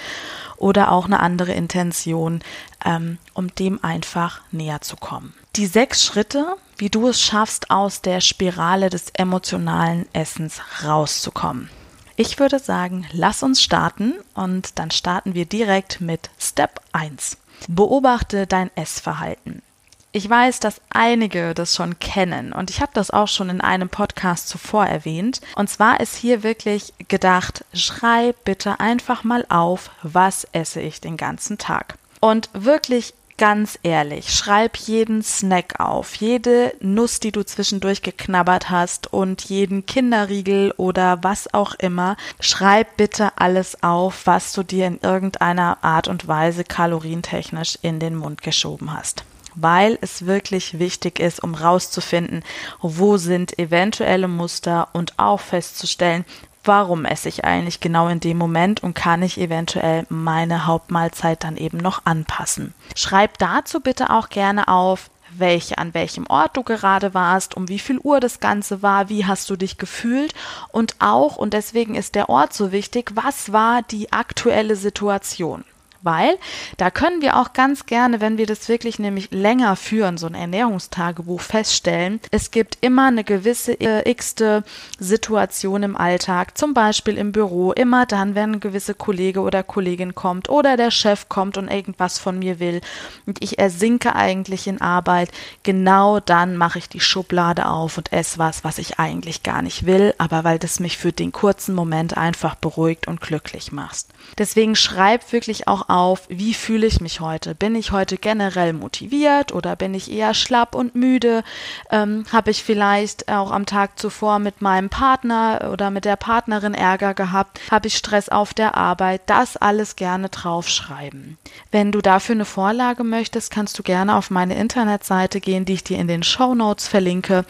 oder 0.58 0.92
auch 0.92 1.06
eine 1.06 1.20
andere 1.20 1.52
Intention, 1.52 2.40
ähm, 2.84 3.18
um 3.34 3.54
dem 3.54 3.82
einfach 3.82 4.42
näher 4.50 4.80
zu 4.80 4.96
kommen. 4.96 5.34
Die 5.56 5.66
sechs 5.66 6.04
Schritte, 6.04 6.56
wie 6.76 6.90
du 6.90 7.08
es 7.08 7.20
schaffst, 7.20 7.70
aus 7.70 8.02
der 8.02 8.20
Spirale 8.20 8.90
des 8.90 9.10
emotionalen 9.10 10.06
Essens 10.12 10.60
rauszukommen. 10.84 11.70
Ich 12.16 12.38
würde 12.38 12.58
sagen, 12.58 13.06
lass 13.12 13.42
uns 13.42 13.62
starten 13.62 14.14
und 14.34 14.78
dann 14.78 14.90
starten 14.90 15.34
wir 15.34 15.46
direkt 15.46 16.00
mit 16.00 16.30
Step 16.38 16.80
1. 16.92 17.38
Beobachte 17.68 18.46
dein 18.46 18.70
Essverhalten. 18.76 19.62
Ich 20.10 20.28
weiß, 20.28 20.60
dass 20.60 20.80
einige 20.88 21.52
das 21.52 21.74
schon 21.74 21.98
kennen 21.98 22.54
und 22.54 22.70
ich 22.70 22.80
habe 22.80 22.92
das 22.94 23.10
auch 23.10 23.28
schon 23.28 23.50
in 23.50 23.60
einem 23.60 23.90
Podcast 23.90 24.48
zuvor 24.48 24.86
erwähnt. 24.86 25.42
Und 25.54 25.68
zwar 25.68 26.00
ist 26.00 26.16
hier 26.16 26.42
wirklich 26.42 26.94
gedacht, 27.08 27.66
schreib 27.74 28.42
bitte 28.44 28.80
einfach 28.80 29.22
mal 29.22 29.44
auf, 29.50 29.90
was 30.02 30.44
esse 30.52 30.80
ich 30.80 31.02
den 31.02 31.18
ganzen 31.18 31.58
Tag. 31.58 31.98
Und 32.20 32.48
wirklich 32.54 33.12
ganz 33.36 33.78
ehrlich, 33.82 34.32
schreib 34.32 34.78
jeden 34.78 35.22
Snack 35.22 35.78
auf, 35.78 36.14
jede 36.14 36.74
Nuss, 36.80 37.20
die 37.20 37.30
du 37.30 37.44
zwischendurch 37.44 38.00
geknabbert 38.00 38.70
hast 38.70 39.12
und 39.12 39.44
jeden 39.44 39.84
Kinderriegel 39.84 40.72
oder 40.78 41.22
was 41.22 41.52
auch 41.52 41.74
immer. 41.74 42.16
Schreib 42.40 42.96
bitte 42.96 43.32
alles 43.36 43.82
auf, 43.82 44.26
was 44.26 44.54
du 44.54 44.62
dir 44.62 44.86
in 44.86 45.00
irgendeiner 45.02 45.84
Art 45.84 46.08
und 46.08 46.26
Weise 46.26 46.64
kalorientechnisch 46.64 47.78
in 47.82 48.00
den 48.00 48.16
Mund 48.16 48.40
geschoben 48.40 48.92
hast 48.92 49.22
weil 49.54 49.98
es 50.00 50.26
wirklich 50.26 50.78
wichtig 50.78 51.20
ist, 51.20 51.42
um 51.42 51.54
rauszufinden, 51.54 52.42
wo 52.80 53.16
sind 53.16 53.58
eventuelle 53.58 54.28
Muster 54.28 54.88
und 54.92 55.18
auch 55.18 55.40
festzustellen, 55.40 56.24
warum 56.64 57.04
esse 57.04 57.28
ich 57.28 57.44
eigentlich 57.44 57.80
genau 57.80 58.08
in 58.08 58.20
dem 58.20 58.36
Moment 58.36 58.82
und 58.82 58.94
kann 58.94 59.22
ich 59.22 59.38
eventuell 59.38 60.06
meine 60.10 60.66
Hauptmahlzeit 60.66 61.42
dann 61.42 61.56
eben 61.56 61.78
noch 61.78 62.04
anpassen. 62.04 62.74
Schreib 62.94 63.38
dazu 63.38 63.80
bitte 63.80 64.10
auch 64.10 64.28
gerne 64.28 64.68
auf, 64.68 65.10
welche, 65.30 65.78
an 65.78 65.94
welchem 65.94 66.26
Ort 66.26 66.56
du 66.56 66.62
gerade 66.62 67.14
warst, 67.14 67.56
um 67.56 67.68
wie 67.68 67.78
viel 67.78 67.98
Uhr 67.98 68.20
das 68.20 68.40
Ganze 68.40 68.82
war, 68.82 69.08
wie 69.08 69.26
hast 69.26 69.48
du 69.50 69.56
dich 69.56 69.78
gefühlt 69.78 70.34
und 70.70 70.96
auch, 70.98 71.36
und 71.36 71.54
deswegen 71.54 71.94
ist 71.94 72.14
der 72.14 72.28
Ort 72.28 72.52
so 72.52 72.72
wichtig, 72.72 73.12
was 73.14 73.52
war 73.52 73.82
die 73.82 74.12
aktuelle 74.12 74.76
Situation 74.76 75.64
weil 76.02 76.38
da 76.76 76.90
können 76.90 77.22
wir 77.22 77.36
auch 77.36 77.52
ganz 77.52 77.86
gerne, 77.86 78.20
wenn 78.20 78.38
wir 78.38 78.46
das 78.46 78.68
wirklich 78.68 78.98
nämlich 78.98 79.30
länger 79.30 79.76
führen, 79.76 80.18
so 80.18 80.26
ein 80.26 80.34
Ernährungstagebuch 80.34 81.40
feststellen, 81.40 82.20
es 82.30 82.50
gibt 82.50 82.78
immer 82.80 83.08
eine 83.08 83.24
gewisse 83.24 83.72
äh, 83.80 84.08
x-te 84.08 84.64
Situation 84.98 85.82
im 85.82 85.96
Alltag, 85.96 86.56
zum 86.56 86.74
Beispiel 86.74 87.18
im 87.18 87.32
Büro, 87.32 87.72
immer 87.72 88.06
dann, 88.06 88.34
wenn 88.34 88.52
ein 88.52 88.60
gewisser 88.60 88.94
Kollege 88.94 89.40
oder 89.40 89.62
Kollegin 89.62 90.14
kommt 90.14 90.48
oder 90.48 90.76
der 90.76 90.90
Chef 90.90 91.28
kommt 91.28 91.58
und 91.58 91.68
irgendwas 91.68 92.18
von 92.18 92.38
mir 92.38 92.60
will 92.60 92.80
und 93.26 93.42
ich 93.42 93.58
ersinke 93.58 94.14
eigentlich 94.14 94.66
in 94.66 94.80
Arbeit, 94.80 95.30
genau 95.62 96.20
dann 96.20 96.56
mache 96.56 96.78
ich 96.78 96.88
die 96.88 97.00
Schublade 97.00 97.66
auf 97.66 97.98
und 97.98 98.12
esse 98.12 98.38
was, 98.38 98.64
was 98.64 98.78
ich 98.78 98.98
eigentlich 98.98 99.42
gar 99.42 99.62
nicht 99.62 99.86
will, 99.86 100.14
aber 100.18 100.44
weil 100.44 100.58
das 100.58 100.80
mich 100.80 100.98
für 100.98 101.12
den 101.12 101.32
kurzen 101.32 101.74
Moment 101.74 102.16
einfach 102.16 102.54
beruhigt 102.54 103.08
und 103.08 103.20
glücklich 103.20 103.72
macht. 103.72 104.06
Deswegen 104.36 104.76
schreib 104.76 105.32
wirklich 105.32 105.68
auch 105.68 105.87
auf, 105.88 106.22
wie 106.28 106.54
fühle 106.54 106.86
ich 106.86 107.00
mich 107.00 107.20
heute? 107.20 107.54
Bin 107.54 107.74
ich 107.74 107.92
heute 107.92 108.16
generell 108.16 108.72
motiviert 108.72 109.52
oder 109.52 109.74
bin 109.74 109.94
ich 109.94 110.10
eher 110.10 110.34
schlapp 110.34 110.74
und 110.74 110.94
müde? 110.94 111.42
Ähm, 111.90 112.24
Habe 112.30 112.50
ich 112.50 112.62
vielleicht 112.62 113.28
auch 113.28 113.50
am 113.50 113.66
Tag 113.66 113.98
zuvor 113.98 114.38
mit 114.38 114.62
meinem 114.62 114.90
Partner 114.90 115.70
oder 115.72 115.90
mit 115.90 116.04
der 116.04 116.16
Partnerin 116.16 116.74
Ärger 116.74 117.14
gehabt? 117.14 117.60
Habe 117.70 117.88
ich 117.88 117.96
Stress 117.96 118.28
auf 118.28 118.54
der 118.54 118.76
Arbeit? 118.76 119.22
Das 119.26 119.56
alles 119.56 119.96
gerne 119.96 120.28
draufschreiben. 120.28 121.38
Wenn 121.70 121.90
du 121.90 122.00
dafür 122.00 122.34
eine 122.34 122.44
Vorlage 122.44 123.04
möchtest, 123.04 123.50
kannst 123.50 123.78
du 123.78 123.82
gerne 123.82 124.14
auf 124.14 124.30
meine 124.30 124.56
Internetseite 124.56 125.40
gehen, 125.40 125.64
die 125.64 125.74
ich 125.74 125.84
dir 125.84 125.98
in 125.98 126.08
den 126.08 126.22
Show 126.22 126.54
Notes 126.54 126.86
verlinke. 126.86 127.44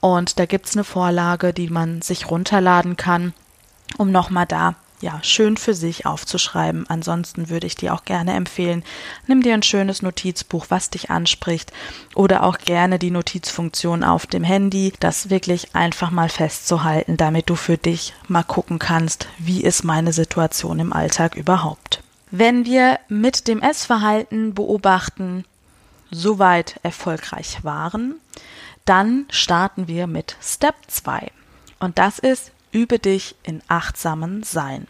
Und 0.00 0.38
da 0.38 0.46
gibt 0.46 0.66
es 0.66 0.74
eine 0.74 0.84
Vorlage, 0.84 1.52
die 1.52 1.68
man 1.68 2.02
sich 2.02 2.30
runterladen 2.30 2.96
kann 2.96 3.32
um 3.96 4.10
nochmal 4.10 4.46
da 4.46 4.74
ja, 5.04 5.22
schön 5.22 5.58
für 5.58 5.74
sich 5.74 6.06
aufzuschreiben. 6.06 6.86
Ansonsten 6.88 7.50
würde 7.50 7.66
ich 7.66 7.76
dir 7.76 7.92
auch 7.92 8.04
gerne 8.04 8.32
empfehlen, 8.32 8.82
nimm 9.26 9.42
dir 9.42 9.52
ein 9.52 9.62
schönes 9.62 10.00
Notizbuch, 10.00 10.66
was 10.70 10.88
dich 10.88 11.10
anspricht 11.10 11.72
oder 12.14 12.42
auch 12.42 12.56
gerne 12.56 12.98
die 12.98 13.10
Notizfunktion 13.10 14.02
auf 14.02 14.26
dem 14.26 14.44
Handy, 14.44 14.94
das 15.00 15.28
wirklich 15.28 15.74
einfach 15.74 16.10
mal 16.10 16.30
festzuhalten, 16.30 17.18
damit 17.18 17.50
du 17.50 17.54
für 17.54 17.76
dich 17.76 18.14
mal 18.28 18.44
gucken 18.44 18.78
kannst, 18.78 19.28
wie 19.38 19.62
ist 19.62 19.84
meine 19.84 20.14
Situation 20.14 20.80
im 20.80 20.94
Alltag 20.94 21.36
überhaupt. 21.36 22.02
Wenn 22.30 22.64
wir 22.64 22.98
mit 23.08 23.46
dem 23.46 23.60
Essverhalten 23.60 24.54
beobachten, 24.54 25.44
soweit 26.10 26.80
erfolgreich 26.82 27.62
waren, 27.62 28.14
dann 28.86 29.26
starten 29.28 29.86
wir 29.86 30.06
mit 30.06 30.36
Step 30.40 30.76
2. 30.86 31.30
Und 31.78 31.98
das 31.98 32.18
ist, 32.18 32.52
übe 32.72 32.98
dich 32.98 33.36
in 33.42 33.62
achtsamen 33.68 34.42
Sein. 34.42 34.86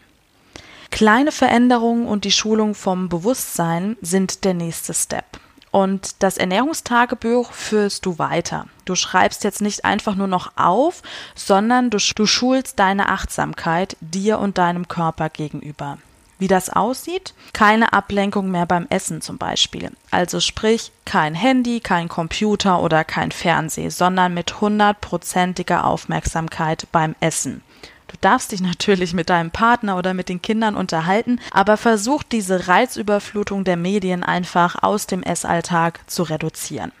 Kleine 0.95 1.33
Veränderungen 1.33 2.07
und 2.07 2.23
die 2.23 2.31
Schulung 2.31 2.73
vom 2.73 3.09
Bewusstsein 3.09 3.97
sind 3.99 4.45
der 4.45 4.53
nächste 4.53 4.93
Step. 4.93 5.25
Und 5.69 6.23
das 6.23 6.37
Ernährungstagebuch 6.37 7.51
führst 7.51 8.05
du 8.05 8.17
weiter. 8.17 8.67
Du 8.85 8.95
schreibst 8.95 9.43
jetzt 9.43 9.61
nicht 9.61 9.83
einfach 9.83 10.15
nur 10.15 10.27
noch 10.27 10.53
auf, 10.55 11.01
sondern 11.35 11.89
du, 11.89 11.97
du 11.97 12.25
schulst 12.25 12.79
deine 12.79 13.09
Achtsamkeit 13.09 13.97
dir 13.99 14.39
und 14.39 14.57
deinem 14.57 14.87
Körper 14.87 15.27
gegenüber. 15.27 15.97
Wie 16.39 16.47
das 16.47 16.69
aussieht? 16.69 17.33
Keine 17.51 17.91
Ablenkung 17.91 18.49
mehr 18.49 18.65
beim 18.65 18.87
Essen 18.89 19.19
zum 19.19 19.37
Beispiel. 19.37 19.91
Also 20.11 20.39
sprich, 20.39 20.93
kein 21.03 21.35
Handy, 21.35 21.81
kein 21.81 22.07
Computer 22.07 22.81
oder 22.81 23.03
kein 23.03 23.33
Fernseh, 23.33 23.89
sondern 23.89 24.33
mit 24.33 24.61
hundertprozentiger 24.61 25.83
Aufmerksamkeit 25.83 26.87
beim 26.93 27.15
Essen. 27.19 27.63
Du 28.15 28.21
darfst 28.21 28.53
dich 28.53 28.61
natürlich 28.61 29.13
mit 29.13 29.29
deinem 29.29 29.51
Partner 29.51 29.97
oder 29.97 30.13
mit 30.13 30.29
den 30.29 30.41
Kindern 30.41 30.77
unterhalten, 30.77 31.41
aber 31.51 31.75
versuch 31.75 32.23
diese 32.23 32.69
Reizüberflutung 32.69 33.65
der 33.65 33.75
Medien 33.75 34.23
einfach 34.23 34.81
aus 34.81 35.05
dem 35.05 35.21
Essalltag 35.21 35.99
zu 36.09 36.23
reduzieren. 36.23 36.93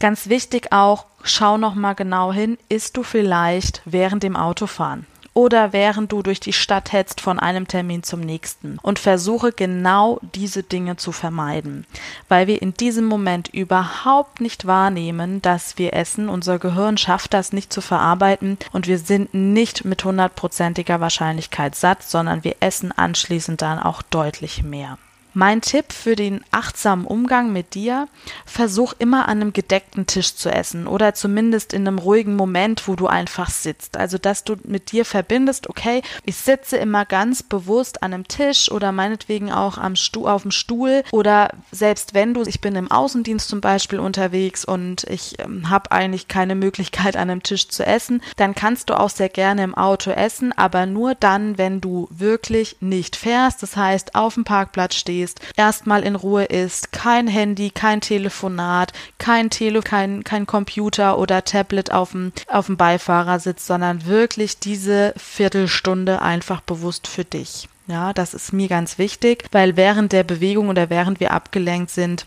Ganz 0.00 0.28
wichtig 0.28 0.72
auch, 0.72 1.06
schau 1.22 1.56
noch 1.56 1.76
mal 1.76 1.92
genau 1.92 2.32
hin, 2.32 2.58
isst 2.68 2.96
du 2.96 3.04
vielleicht 3.04 3.80
während 3.84 4.24
dem 4.24 4.34
Autofahren? 4.34 5.06
Oder 5.36 5.74
während 5.74 6.12
du 6.12 6.22
durch 6.22 6.40
die 6.40 6.54
Stadt 6.54 6.94
hetzt 6.94 7.20
von 7.20 7.38
einem 7.38 7.68
Termin 7.68 8.02
zum 8.02 8.20
nächsten 8.20 8.78
und 8.80 8.98
versuche 8.98 9.52
genau 9.52 10.18
diese 10.34 10.62
Dinge 10.62 10.96
zu 10.96 11.12
vermeiden, 11.12 11.86
weil 12.30 12.46
wir 12.46 12.62
in 12.62 12.72
diesem 12.72 13.04
Moment 13.04 13.48
überhaupt 13.48 14.40
nicht 14.40 14.66
wahrnehmen, 14.66 15.42
dass 15.42 15.76
wir 15.76 15.92
essen. 15.92 16.30
Unser 16.30 16.58
Gehirn 16.58 16.96
schafft 16.96 17.34
das 17.34 17.52
nicht 17.52 17.70
zu 17.70 17.82
verarbeiten 17.82 18.56
und 18.72 18.86
wir 18.86 18.98
sind 18.98 19.34
nicht 19.34 19.84
mit 19.84 20.02
hundertprozentiger 20.02 21.02
Wahrscheinlichkeit 21.02 21.74
satt, 21.74 22.02
sondern 22.02 22.42
wir 22.42 22.56
essen 22.60 22.90
anschließend 22.90 23.60
dann 23.60 23.78
auch 23.78 24.00
deutlich 24.00 24.62
mehr. 24.62 24.96
Mein 25.38 25.60
Tipp 25.60 25.92
für 25.92 26.16
den 26.16 26.42
achtsamen 26.50 27.04
Umgang 27.04 27.52
mit 27.52 27.74
dir, 27.74 28.08
versuch 28.46 28.94
immer 28.98 29.28
an 29.28 29.42
einem 29.42 29.52
gedeckten 29.52 30.06
Tisch 30.06 30.34
zu 30.34 30.48
essen 30.48 30.86
oder 30.86 31.12
zumindest 31.12 31.74
in 31.74 31.86
einem 31.86 31.98
ruhigen 31.98 32.36
Moment, 32.36 32.88
wo 32.88 32.96
du 32.96 33.06
einfach 33.06 33.50
sitzt. 33.50 33.98
Also, 33.98 34.16
dass 34.16 34.44
du 34.44 34.56
mit 34.64 34.92
dir 34.92 35.04
verbindest, 35.04 35.68
okay, 35.68 36.00
ich 36.24 36.38
sitze 36.38 36.78
immer 36.78 37.04
ganz 37.04 37.42
bewusst 37.42 38.02
an 38.02 38.14
einem 38.14 38.26
Tisch 38.26 38.70
oder 38.70 38.92
meinetwegen 38.92 39.52
auch 39.52 39.76
am 39.76 39.94
Stuhl, 39.94 40.26
auf 40.26 40.40
dem 40.40 40.52
Stuhl 40.52 41.02
oder 41.12 41.50
selbst 41.70 42.14
wenn 42.14 42.32
du, 42.32 42.40
ich 42.46 42.62
bin 42.62 42.74
im 42.74 42.90
Außendienst 42.90 43.46
zum 43.46 43.60
Beispiel 43.60 43.98
unterwegs 43.98 44.64
und 44.64 45.04
ich 45.04 45.38
ähm, 45.38 45.68
habe 45.68 45.92
eigentlich 45.92 46.28
keine 46.28 46.54
Möglichkeit 46.54 47.14
an 47.14 47.28
einem 47.28 47.42
Tisch 47.42 47.68
zu 47.68 47.84
essen, 47.84 48.22
dann 48.36 48.54
kannst 48.54 48.88
du 48.88 48.98
auch 48.98 49.10
sehr 49.10 49.28
gerne 49.28 49.64
im 49.64 49.74
Auto 49.74 50.12
essen, 50.12 50.54
aber 50.56 50.86
nur 50.86 51.14
dann, 51.14 51.58
wenn 51.58 51.82
du 51.82 52.08
wirklich 52.10 52.78
nicht 52.80 53.16
fährst, 53.16 53.62
das 53.62 53.76
heißt 53.76 54.14
auf 54.14 54.32
dem 54.32 54.44
Parkplatz 54.44 54.94
stehst, 54.94 55.25
gehst, 55.26 55.40
erstmal 55.56 56.02
in 56.02 56.14
Ruhe 56.14 56.44
ist, 56.44 56.92
kein 56.92 57.26
Handy, 57.26 57.70
kein 57.70 58.00
Telefonat, 58.00 58.92
kein 59.18 59.50
Tele, 59.50 59.82
kein, 59.82 60.24
kein 60.24 60.46
Computer 60.46 61.18
oder 61.18 61.44
Tablet 61.44 61.92
auf 61.92 62.12
dem, 62.12 62.32
auf 62.48 62.66
dem 62.66 62.76
Beifahrersitz, 62.76 63.66
sondern 63.66 64.06
wirklich 64.06 64.58
diese 64.58 65.12
Viertelstunde 65.16 66.22
einfach 66.22 66.60
bewusst 66.60 67.08
für 67.08 67.24
dich. 67.24 67.68
Ja, 67.88 68.12
das 68.12 68.34
ist 68.34 68.52
mir 68.52 68.68
ganz 68.68 68.98
wichtig, 68.98 69.44
weil 69.52 69.76
während 69.76 70.12
der 70.12 70.24
Bewegung 70.24 70.68
oder 70.68 70.90
während 70.90 71.20
wir 71.20 71.32
abgelenkt 71.32 71.90
sind, 71.90 72.26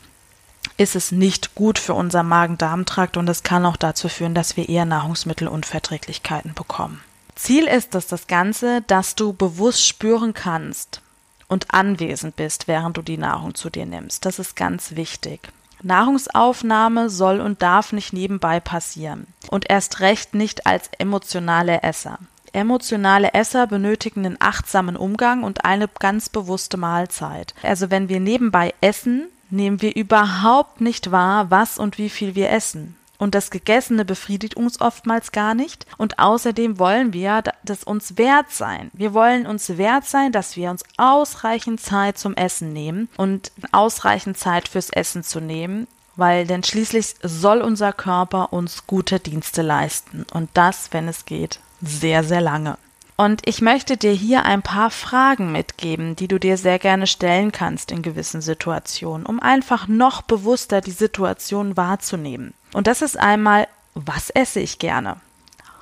ist 0.77 0.96
es 0.96 1.12
nicht 1.12 1.56
gut 1.56 1.79
für 1.79 1.94
unser 1.94 2.24
Magen-Darm-Trakt 2.24 3.18
und 3.18 3.29
es 3.29 3.44
kann 3.44 3.65
auch 3.65 3.75
dazu 3.75 4.08
führen, 4.08 4.34
dass 4.34 4.56
wir 4.56 4.70
eher 4.70 4.86
Nahrungsmittelunverträglichkeiten 4.86 6.53
bekommen. 6.53 7.01
Ziel 7.36 7.68
ist 7.68 7.96
es 7.96 8.08
das 8.08 8.27
Ganze, 8.27 8.82
dass 8.88 9.15
du 9.15 9.34
bewusst 9.34 9.86
spüren 9.86 10.34
kannst, 10.34 11.01
und 11.50 11.74
anwesend 11.74 12.38
bist, 12.38 12.68
während 12.68 12.96
du 12.96 13.01
die 13.01 13.18
Nahrung 13.18 13.56
zu 13.56 13.70
dir 13.70 13.86
nimmst. 13.86 14.25
Das 14.25 14.39
ist 14.39 14.56
ganz 14.56 14.96
wichtig. 14.96 15.50
Nahrungsaufnahme 15.82 17.10
soll 17.10 17.41
und 17.41 17.62
darf 17.62 17.94
nicht 17.94 18.13
nebenbei 18.13 18.60
passieren 18.60 19.27
und 19.50 19.70
erst 19.70 20.00
recht 20.00 20.36
nicht 20.36 20.65
als 20.65 20.89
emotionale 20.98 21.84
Esser. 21.84 22.20
Emotionale 22.51 23.34
Esser 23.34 23.68
benötigen 23.68 24.25
einen 24.25 24.38
achtsamen 24.39 24.98
Umgang 24.98 25.44
und 25.44 25.65
eine 25.65 25.88
ganz 25.88 26.29
bewusste 26.29 26.77
Mahlzeit. 26.77 27.53
Also 27.62 27.91
wenn 27.91 28.10
wir 28.10 28.20
nebenbei 28.20 28.74
essen, 28.82 29.27
nehmen 29.50 29.82
wir 29.82 29.96
überhaupt 29.96 30.82
nicht 30.82 31.12
wahr, 31.12 31.51
was 31.51 31.77
und 31.77 31.98
wie 31.98 32.10
viel 32.10 32.36
wir 32.36 32.50
essen. 32.50 32.96
Und 33.19 33.35
das 33.35 33.51
Gegessene 33.51 34.05
befriedigt 34.05 34.55
uns 34.55 34.81
oftmals 34.81 35.31
gar 35.31 35.53
nicht. 35.53 35.85
Und 35.97 36.17
außerdem 36.17 36.79
wollen 36.79 37.13
wir 37.13 37.43
das 37.63 37.83
uns 37.83 38.17
wert 38.17 38.49
sein. 38.49 38.89
Wir 38.93 39.13
wollen 39.13 39.45
uns 39.45 39.77
wert 39.77 40.05
sein, 40.05 40.31
dass 40.31 40.55
wir 40.55 40.71
uns 40.71 40.83
ausreichend 40.97 41.81
Zeit 41.81 42.17
zum 42.17 42.33
Essen 42.33 42.73
nehmen 42.73 43.09
und 43.17 43.51
ausreichend 43.71 44.38
Zeit 44.38 44.69
fürs 44.69 44.89
Essen 44.89 45.23
zu 45.23 45.41
nehmen, 45.41 45.88
weil 46.15 46.47
denn 46.47 46.63
schließlich 46.63 47.15
soll 47.21 47.61
unser 47.61 47.91
Körper 47.91 48.53
uns 48.53 48.88
gute 48.88 49.19
Dienste 49.19 49.61
leisten. 49.61 50.25
Und 50.33 50.49
das, 50.53 50.91
wenn 50.91 51.09
es 51.09 51.25
geht, 51.25 51.59
sehr, 51.81 52.23
sehr 52.23 52.41
lange. 52.41 52.77
Und 53.19 53.41
ich 53.43 53.59
möchte 53.59 53.97
dir 53.97 54.13
hier 54.13 54.45
ein 54.45 54.61
paar 54.61 54.89
Fragen 54.89 55.51
mitgeben, 55.51 56.15
die 56.15 56.29
du 56.29 56.39
dir 56.39 56.55
sehr 56.55 56.79
gerne 56.79 57.05
stellen 57.05 57.51
kannst 57.51 57.91
in 57.91 58.01
gewissen 58.01 58.39
Situationen, 58.39 59.25
um 59.25 59.41
einfach 59.41 59.89
noch 59.89 60.21
bewusster 60.21 60.79
die 60.79 60.91
Situation 60.91 61.75
wahrzunehmen. 61.75 62.53
Und 62.71 62.88
das 62.88 63.01
ist 63.01 63.19
einmal, 63.19 63.67
was 63.93 64.29
esse 64.29 64.61
ich 64.61 64.79
gerne? 64.79 65.17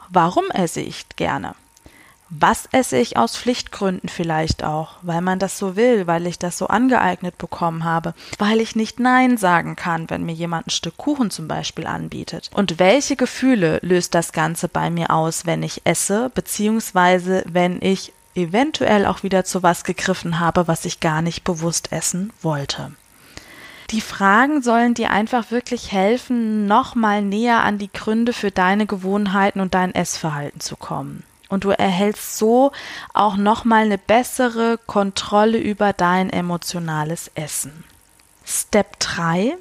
Warum 0.10 0.46
esse 0.50 0.82
ich 0.82 1.10
gerne? 1.16 1.54
Was 2.30 2.68
esse 2.74 2.98
ich 2.98 3.16
aus 3.16 3.38
Pflichtgründen 3.38 4.10
vielleicht 4.10 4.64
auch, 4.64 4.96
weil 5.02 5.22
man 5.22 5.40
das 5.40 5.58
so 5.58 5.78
will, 5.78 6.08
weil 6.08 6.28
ich 6.28 6.38
das 6.38 6.58
so 6.58 6.68
angeeignet 6.68 7.38
bekommen 7.38 7.86
habe, 7.86 8.14
weil 8.38 8.60
ich 8.60 8.76
nicht 8.76 9.00
Nein 9.00 9.38
sagen 9.38 9.78
kann, 9.78 10.10
wenn 10.10 10.26
mir 10.26 10.34
jemand 10.34 10.68
ein 10.68 10.72
Stück 10.72 10.98
Kuchen 10.98 11.32
zum 11.32 11.48
Beispiel 11.48 11.88
anbietet. 11.88 12.50
Und 12.54 12.80
welche 12.80 13.16
Gefühle 13.16 13.80
löst 13.82 14.14
das 14.14 14.34
Ganze 14.34 14.68
bei 14.68 14.90
mir 14.90 15.12
aus, 15.12 15.46
wenn 15.46 15.64
ich 15.64 15.82
esse, 15.86 16.30
beziehungsweise 16.36 17.44
wenn 17.48 17.82
ich 17.82 18.12
eventuell 18.36 19.06
auch 19.06 19.24
wieder 19.24 19.46
zu 19.46 19.64
was 19.64 19.86
gegriffen 19.86 20.40
habe, 20.40 20.68
was 20.68 20.84
ich 20.84 21.00
gar 21.00 21.22
nicht 21.22 21.46
bewusst 21.46 21.92
essen 21.92 22.34
wollte. 22.42 22.92
Die 23.92 24.02
Fragen 24.02 24.62
sollen 24.62 24.94
dir 24.94 25.12
einfach 25.12 25.50
wirklich 25.50 25.94
helfen, 25.94 26.68
nochmal 26.68 27.22
näher 27.22 27.64
an 27.64 27.78
die 27.78 27.92
Gründe 27.92 28.34
für 28.34 28.52
deine 28.52 28.86
Gewohnheiten 28.86 29.62
und 29.62 29.74
dein 29.74 29.96
Essverhalten 29.96 30.60
zu 30.60 30.76
kommen. 30.76 31.24
Und 31.50 31.64
du 31.64 31.70
erhältst 31.70 32.38
so 32.38 32.72
auch 33.14 33.38
nochmal 33.38 33.86
eine 33.86 33.98
bessere 33.98 34.78
Kontrolle 34.86 35.58
über 35.58 35.94
dein 35.94 36.30
emotionales 36.30 37.32
Essen. 37.36 37.84
Step 38.46 39.00
3. 39.00 39.58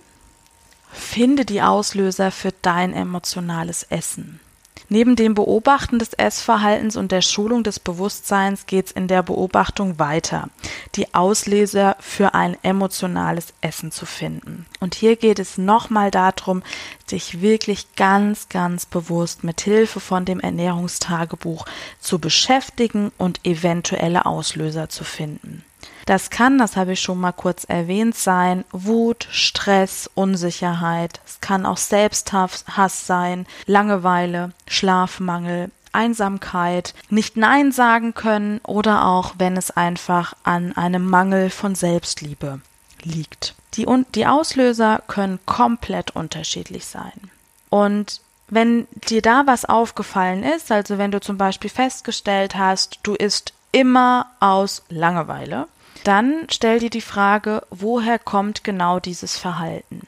Finde 0.90 1.44
die 1.44 1.62
Auslöser 1.62 2.30
für 2.30 2.52
dein 2.62 2.92
emotionales 2.92 3.84
Essen. 3.84 4.40
Neben 4.88 5.16
dem 5.16 5.34
Beobachten 5.34 5.98
des 5.98 6.12
Essverhaltens 6.12 6.96
und 6.96 7.10
der 7.10 7.20
Schulung 7.20 7.64
des 7.64 7.80
Bewusstseins 7.80 8.66
geht 8.66 8.86
es 8.86 8.92
in 8.92 9.08
der 9.08 9.22
Beobachtung 9.24 9.98
weiter, 9.98 10.48
die 10.94 11.12
Auslöser 11.12 11.96
für 11.98 12.34
ein 12.34 12.56
emotionales 12.62 13.52
Essen 13.60 13.90
zu 13.90 14.06
finden. 14.06 14.66
Und 14.78 14.94
hier 14.94 15.16
geht 15.16 15.40
es 15.40 15.58
nochmal 15.58 16.12
darum, 16.12 16.62
sich 17.06 17.40
wirklich 17.40 17.94
ganz, 17.96 18.48
ganz 18.48 18.86
bewusst 18.86 19.42
mit 19.42 19.60
Hilfe 19.60 19.98
von 19.98 20.24
dem 20.24 20.38
Ernährungstagebuch 20.38 21.66
zu 21.98 22.20
beschäftigen 22.20 23.10
und 23.18 23.44
eventuelle 23.44 24.24
Auslöser 24.24 24.88
zu 24.88 25.02
finden. 25.02 25.64
Das 26.06 26.30
kann, 26.30 26.56
das 26.56 26.76
habe 26.76 26.92
ich 26.92 27.00
schon 27.00 27.18
mal 27.18 27.32
kurz 27.32 27.64
erwähnt, 27.64 28.14
sein 28.14 28.64
Wut, 28.70 29.26
Stress, 29.30 30.08
Unsicherheit. 30.14 31.20
Es 31.26 31.40
kann 31.40 31.66
auch 31.66 31.76
Selbsthass 31.78 33.06
sein, 33.06 33.44
Langeweile, 33.66 34.52
Schlafmangel, 34.68 35.70
Einsamkeit, 35.90 36.94
nicht 37.10 37.36
Nein 37.36 37.72
sagen 37.72 38.14
können 38.14 38.60
oder 38.62 39.06
auch 39.06 39.34
wenn 39.38 39.56
es 39.56 39.72
einfach 39.72 40.34
an 40.44 40.76
einem 40.76 41.06
Mangel 41.06 41.50
von 41.50 41.74
Selbstliebe 41.74 42.60
liegt. 43.02 43.54
Die, 43.74 43.86
die 44.14 44.26
Auslöser 44.26 45.02
können 45.08 45.40
komplett 45.44 46.12
unterschiedlich 46.14 46.86
sein. 46.86 47.30
Und 47.68 48.20
wenn 48.48 48.86
dir 49.08 49.22
da 49.22 49.42
was 49.46 49.64
aufgefallen 49.64 50.44
ist, 50.44 50.70
also 50.70 50.98
wenn 50.98 51.10
du 51.10 51.20
zum 51.20 51.36
Beispiel 51.36 51.70
festgestellt 51.70 52.54
hast, 52.56 53.00
du 53.02 53.14
isst 53.14 53.54
immer 53.72 54.26
aus 54.38 54.82
Langeweile, 54.88 55.66
dann 56.06 56.46
stell 56.50 56.78
dir 56.78 56.90
die 56.90 57.00
Frage, 57.00 57.62
woher 57.70 58.18
kommt 58.18 58.64
genau 58.64 59.00
dieses 59.00 59.36
Verhalten? 59.36 60.06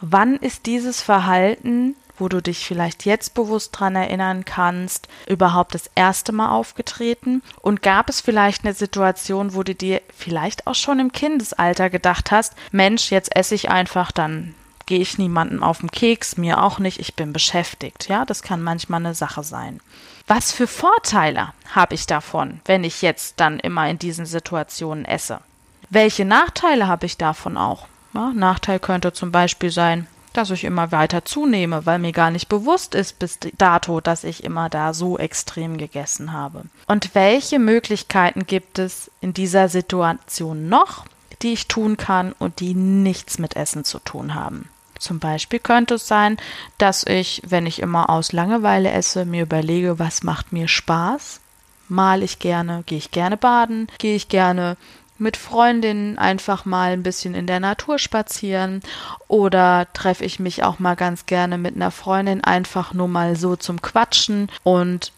Wann 0.00 0.36
ist 0.36 0.66
dieses 0.66 1.00
Verhalten, 1.00 1.94
wo 2.18 2.28
du 2.28 2.42
dich 2.42 2.66
vielleicht 2.66 3.04
jetzt 3.04 3.34
bewusst 3.34 3.70
dran 3.72 3.94
erinnern 3.94 4.44
kannst, 4.44 5.08
überhaupt 5.28 5.74
das 5.74 5.90
erste 5.94 6.32
Mal 6.32 6.50
aufgetreten? 6.50 7.42
Und 7.60 7.82
gab 7.82 8.08
es 8.08 8.20
vielleicht 8.20 8.64
eine 8.64 8.74
Situation, 8.74 9.54
wo 9.54 9.62
du 9.62 9.74
dir 9.74 10.02
vielleicht 10.16 10.66
auch 10.66 10.74
schon 10.74 10.98
im 10.98 11.12
Kindesalter 11.12 11.90
gedacht 11.90 12.30
hast, 12.30 12.54
Mensch, 12.72 13.10
jetzt 13.10 13.34
esse 13.36 13.54
ich 13.54 13.70
einfach, 13.70 14.12
dann 14.12 14.54
gehe 14.86 15.00
ich 15.00 15.18
niemandem 15.18 15.62
auf 15.62 15.78
den 15.78 15.90
Keks, 15.90 16.36
mir 16.36 16.62
auch 16.62 16.78
nicht, 16.78 16.98
ich 16.98 17.14
bin 17.14 17.32
beschäftigt. 17.32 18.08
Ja, 18.08 18.24
das 18.24 18.42
kann 18.42 18.62
manchmal 18.62 19.00
eine 19.00 19.14
Sache 19.14 19.44
sein. 19.44 19.80
Was 20.28 20.52
für 20.52 20.66
Vorteile 20.66 21.54
habe 21.70 21.94
ich 21.94 22.06
davon, 22.06 22.60
wenn 22.66 22.84
ich 22.84 23.00
jetzt 23.00 23.40
dann 23.40 23.58
immer 23.58 23.88
in 23.88 23.98
diesen 23.98 24.26
Situationen 24.26 25.06
esse? 25.06 25.40
Welche 25.88 26.26
Nachteile 26.26 26.86
habe 26.86 27.06
ich 27.06 27.16
davon 27.16 27.56
auch? 27.56 27.86
Ja, 28.12 28.32
Nachteil 28.34 28.78
könnte 28.78 29.14
zum 29.14 29.32
Beispiel 29.32 29.70
sein, 29.70 30.06
dass 30.34 30.50
ich 30.50 30.64
immer 30.64 30.92
weiter 30.92 31.24
zunehme, 31.24 31.86
weil 31.86 31.98
mir 31.98 32.12
gar 32.12 32.30
nicht 32.30 32.50
bewusst 32.50 32.94
ist 32.94 33.18
bis 33.18 33.38
dato, 33.56 34.02
dass 34.02 34.22
ich 34.22 34.44
immer 34.44 34.68
da 34.68 34.92
so 34.92 35.16
extrem 35.16 35.78
gegessen 35.78 36.34
habe. 36.34 36.64
Und 36.86 37.14
welche 37.14 37.58
Möglichkeiten 37.58 38.46
gibt 38.46 38.78
es 38.78 39.10
in 39.22 39.32
dieser 39.32 39.70
Situation 39.70 40.68
noch, 40.68 41.06
die 41.40 41.54
ich 41.54 41.68
tun 41.68 41.96
kann 41.96 42.34
und 42.38 42.60
die 42.60 42.74
nichts 42.74 43.38
mit 43.38 43.56
Essen 43.56 43.82
zu 43.82 43.98
tun 43.98 44.34
haben? 44.34 44.68
Zum 44.98 45.18
Beispiel 45.18 45.58
könnte 45.58 45.94
es 45.94 46.06
sein, 46.06 46.36
dass 46.78 47.04
ich, 47.04 47.42
wenn 47.46 47.66
ich 47.66 47.80
immer 47.80 48.10
aus 48.10 48.32
Langeweile 48.32 48.90
esse, 48.90 49.24
mir 49.24 49.42
überlege, 49.42 49.98
was 49.98 50.22
macht 50.22 50.52
mir 50.52 50.68
Spaß? 50.68 51.40
Mal 51.88 52.22
ich 52.22 52.38
gerne, 52.38 52.82
gehe 52.86 52.98
ich 52.98 53.10
gerne 53.10 53.36
baden, 53.36 53.88
gehe 53.98 54.14
ich 54.14 54.28
gerne 54.28 54.76
mit 55.18 55.36
Freundinnen 55.36 56.16
einfach 56.16 56.64
mal 56.64 56.92
ein 56.92 57.02
bisschen 57.02 57.34
in 57.34 57.46
der 57.46 57.60
Natur 57.60 57.98
spazieren 57.98 58.82
oder 59.26 59.88
treffe 59.92 60.24
ich 60.24 60.38
mich 60.38 60.62
auch 60.62 60.78
mal 60.78 60.94
ganz 60.94 61.26
gerne 61.26 61.58
mit 61.58 61.74
einer 61.74 61.90
Freundin 61.90 62.44
einfach 62.44 62.94
nur 62.94 63.08
mal 63.08 63.36
so 63.36 63.56
zum 63.56 63.82
Quatschen 63.82 64.48
und 64.62 65.12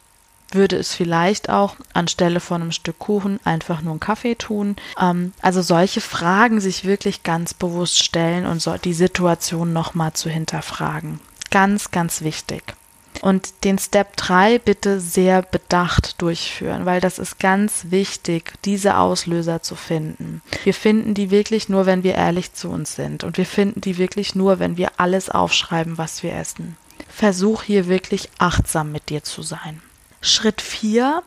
würde 0.54 0.76
es 0.76 0.94
vielleicht 0.94 1.50
auch 1.50 1.76
anstelle 1.92 2.40
von 2.40 2.62
einem 2.62 2.72
Stück 2.72 2.98
Kuchen 2.98 3.40
einfach 3.44 3.82
nur 3.82 3.92
einen 3.92 4.00
Kaffee 4.00 4.34
tun. 4.34 4.76
Ähm, 4.98 5.32
also 5.40 5.62
solche 5.62 6.00
Fragen 6.00 6.60
sich 6.60 6.84
wirklich 6.84 7.22
ganz 7.22 7.54
bewusst 7.54 8.02
stellen 8.02 8.46
und 8.46 8.60
so 8.60 8.76
die 8.76 8.94
Situation 8.94 9.72
nochmal 9.72 10.12
zu 10.12 10.28
hinterfragen. 10.28 11.20
Ganz, 11.50 11.90
ganz 11.90 12.22
wichtig. 12.22 12.74
Und 13.22 13.64
den 13.64 13.78
Step 13.78 14.16
3 14.16 14.58
bitte 14.58 14.98
sehr 14.98 15.42
bedacht 15.42 16.22
durchführen, 16.22 16.86
weil 16.86 17.00
das 17.00 17.18
ist 17.18 17.38
ganz 17.38 17.86
wichtig, 17.90 18.54
diese 18.64 18.96
Auslöser 18.96 19.62
zu 19.62 19.74
finden. 19.74 20.40
Wir 20.64 20.72
finden 20.72 21.12
die 21.12 21.30
wirklich 21.30 21.68
nur, 21.68 21.84
wenn 21.86 22.02
wir 22.02 22.14
ehrlich 22.14 22.54
zu 22.54 22.70
uns 22.70 22.94
sind. 22.94 23.24
Und 23.24 23.36
wir 23.36 23.46
finden 23.46 23.80
die 23.82 23.98
wirklich 23.98 24.34
nur, 24.34 24.58
wenn 24.58 24.76
wir 24.78 24.92
alles 24.96 25.28
aufschreiben, 25.28 25.98
was 25.98 26.22
wir 26.22 26.34
essen. 26.34 26.76
Versuch 27.08 27.62
hier 27.62 27.88
wirklich 27.88 28.30
achtsam 28.38 28.92
mit 28.92 29.10
dir 29.10 29.22
zu 29.22 29.42
sein. 29.42 29.82
Schritt 30.22 30.60
4. 30.60 31.22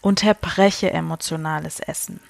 Unterbreche 0.00 0.90
emotionales 0.90 1.78
Essen. 1.78 2.20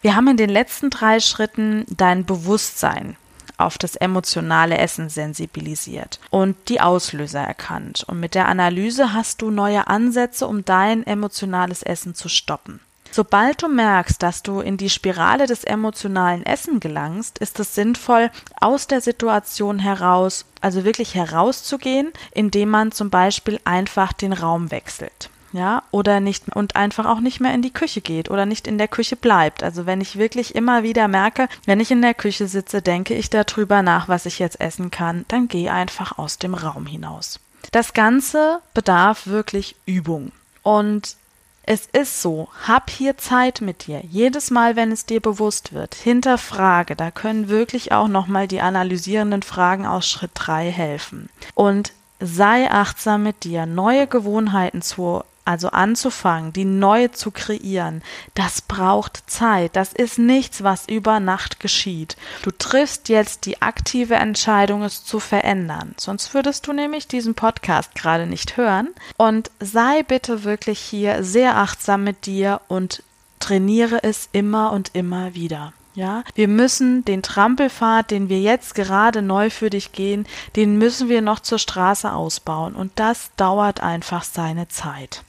Wir 0.00 0.16
haben 0.16 0.28
in 0.28 0.38
den 0.38 0.48
letzten 0.48 0.88
drei 0.88 1.20
Schritten 1.20 1.84
dein 1.90 2.24
Bewusstsein 2.24 3.18
auf 3.58 3.76
das 3.76 3.94
emotionale 3.94 4.78
Essen 4.78 5.10
sensibilisiert 5.10 6.18
und 6.30 6.56
die 6.70 6.80
Auslöser 6.80 7.40
erkannt. 7.40 8.04
Und 8.06 8.20
mit 8.20 8.34
der 8.34 8.48
Analyse 8.48 9.12
hast 9.12 9.42
du 9.42 9.50
neue 9.50 9.86
Ansätze, 9.86 10.46
um 10.46 10.64
dein 10.64 11.06
emotionales 11.06 11.82
Essen 11.82 12.14
zu 12.14 12.30
stoppen. 12.30 12.80
Sobald 13.10 13.62
du 13.62 13.68
merkst, 13.68 14.22
dass 14.22 14.42
du 14.42 14.60
in 14.60 14.78
die 14.78 14.90
Spirale 14.90 15.46
des 15.46 15.62
emotionalen 15.62 16.44
Essen 16.46 16.80
gelangst, 16.80 17.38
ist 17.38 17.60
es 17.60 17.74
sinnvoll, 17.74 18.30
aus 18.62 18.86
der 18.86 19.02
Situation 19.02 19.78
heraus, 19.78 20.46
also 20.62 20.84
wirklich 20.84 21.14
herauszugehen, 21.14 22.12
indem 22.32 22.70
man 22.70 22.92
zum 22.92 23.10
Beispiel 23.10 23.60
einfach 23.64 24.14
den 24.14 24.32
Raum 24.32 24.70
wechselt 24.70 25.28
ja, 25.54 25.84
oder 25.92 26.18
nicht 26.18 26.54
und 26.54 26.74
einfach 26.74 27.06
auch 27.06 27.20
nicht 27.20 27.40
mehr 27.40 27.54
in 27.54 27.62
die 27.62 27.72
Küche 27.72 28.00
geht 28.00 28.28
oder 28.28 28.44
nicht 28.44 28.66
in 28.66 28.76
der 28.76 28.88
Küche 28.88 29.14
bleibt. 29.14 29.62
Also 29.62 29.86
wenn 29.86 30.00
ich 30.00 30.18
wirklich 30.18 30.56
immer 30.56 30.82
wieder 30.82 31.06
merke, 31.06 31.48
wenn 31.64 31.78
ich 31.78 31.92
in 31.92 32.02
der 32.02 32.12
Küche 32.12 32.48
sitze, 32.48 32.82
denke 32.82 33.14
ich 33.14 33.30
darüber 33.30 33.80
nach, 33.80 34.08
was 34.08 34.26
ich 34.26 34.40
jetzt 34.40 34.60
essen 34.60 34.90
kann, 34.90 35.24
dann 35.28 35.46
geh 35.46 35.70
einfach 35.70 36.18
aus 36.18 36.38
dem 36.38 36.54
Raum 36.54 36.86
hinaus. 36.86 37.38
Das 37.70 37.94
Ganze 37.94 38.60
bedarf 38.74 39.28
wirklich 39.28 39.76
Übung. 39.86 40.32
Und 40.64 41.16
es 41.62 41.86
ist 41.92 42.20
so, 42.20 42.48
hab 42.66 42.90
hier 42.90 43.16
Zeit 43.16 43.60
mit 43.60 43.86
dir. 43.86 44.02
Jedes 44.10 44.50
Mal, 44.50 44.74
wenn 44.74 44.90
es 44.90 45.06
dir 45.06 45.20
bewusst 45.20 45.72
wird, 45.72 45.94
hinterfrage, 45.94 46.96
da 46.96 47.12
können 47.12 47.48
wirklich 47.48 47.92
auch 47.92 48.08
nochmal 48.08 48.48
die 48.48 48.60
analysierenden 48.60 49.42
Fragen 49.42 49.86
aus 49.86 50.08
Schritt 50.08 50.32
3 50.34 50.70
helfen. 50.70 51.30
Und 51.54 51.92
sei 52.18 52.70
achtsam 52.70 53.22
mit 53.22 53.44
dir, 53.44 53.66
neue 53.66 54.06
Gewohnheiten 54.06 54.82
zu 54.82 55.22
also 55.44 55.68
anzufangen, 55.68 56.52
die 56.52 56.64
neu 56.64 57.08
zu 57.08 57.30
kreieren, 57.30 58.02
das 58.34 58.62
braucht 58.62 59.30
Zeit. 59.30 59.76
Das 59.76 59.92
ist 59.92 60.18
nichts, 60.18 60.62
was 60.62 60.88
über 60.88 61.20
Nacht 61.20 61.60
geschieht. 61.60 62.16
Du 62.42 62.50
triffst 62.50 63.08
jetzt 63.08 63.46
die 63.46 63.60
aktive 63.62 64.14
Entscheidung, 64.14 64.82
es 64.82 65.04
zu 65.04 65.20
verändern. 65.20 65.94
Sonst 65.98 66.34
würdest 66.34 66.66
du 66.66 66.72
nämlich 66.72 67.08
diesen 67.08 67.34
Podcast 67.34 67.94
gerade 67.94 68.26
nicht 68.26 68.56
hören. 68.56 68.88
Und 69.16 69.50
sei 69.60 70.02
bitte 70.02 70.44
wirklich 70.44 70.80
hier 70.80 71.22
sehr 71.24 71.56
achtsam 71.56 72.04
mit 72.04 72.26
dir 72.26 72.60
und 72.68 73.02
trainiere 73.40 74.02
es 74.02 74.28
immer 74.32 74.72
und 74.72 74.94
immer 74.94 75.34
wieder. 75.34 75.72
Ja, 75.94 76.24
wir 76.34 76.48
müssen 76.48 77.04
den 77.04 77.22
Trampelpfad, 77.22 78.10
den 78.10 78.28
wir 78.28 78.40
jetzt 78.40 78.74
gerade 78.74 79.22
neu 79.22 79.48
für 79.48 79.70
dich 79.70 79.92
gehen, 79.92 80.26
den 80.56 80.76
müssen 80.76 81.08
wir 81.08 81.22
noch 81.22 81.38
zur 81.38 81.58
Straße 81.58 82.12
ausbauen 82.12 82.74
und 82.74 82.90
das 82.96 83.30
dauert 83.36 83.80
einfach 83.80 84.24
seine 84.24 84.66
Zeit. 84.66 85.23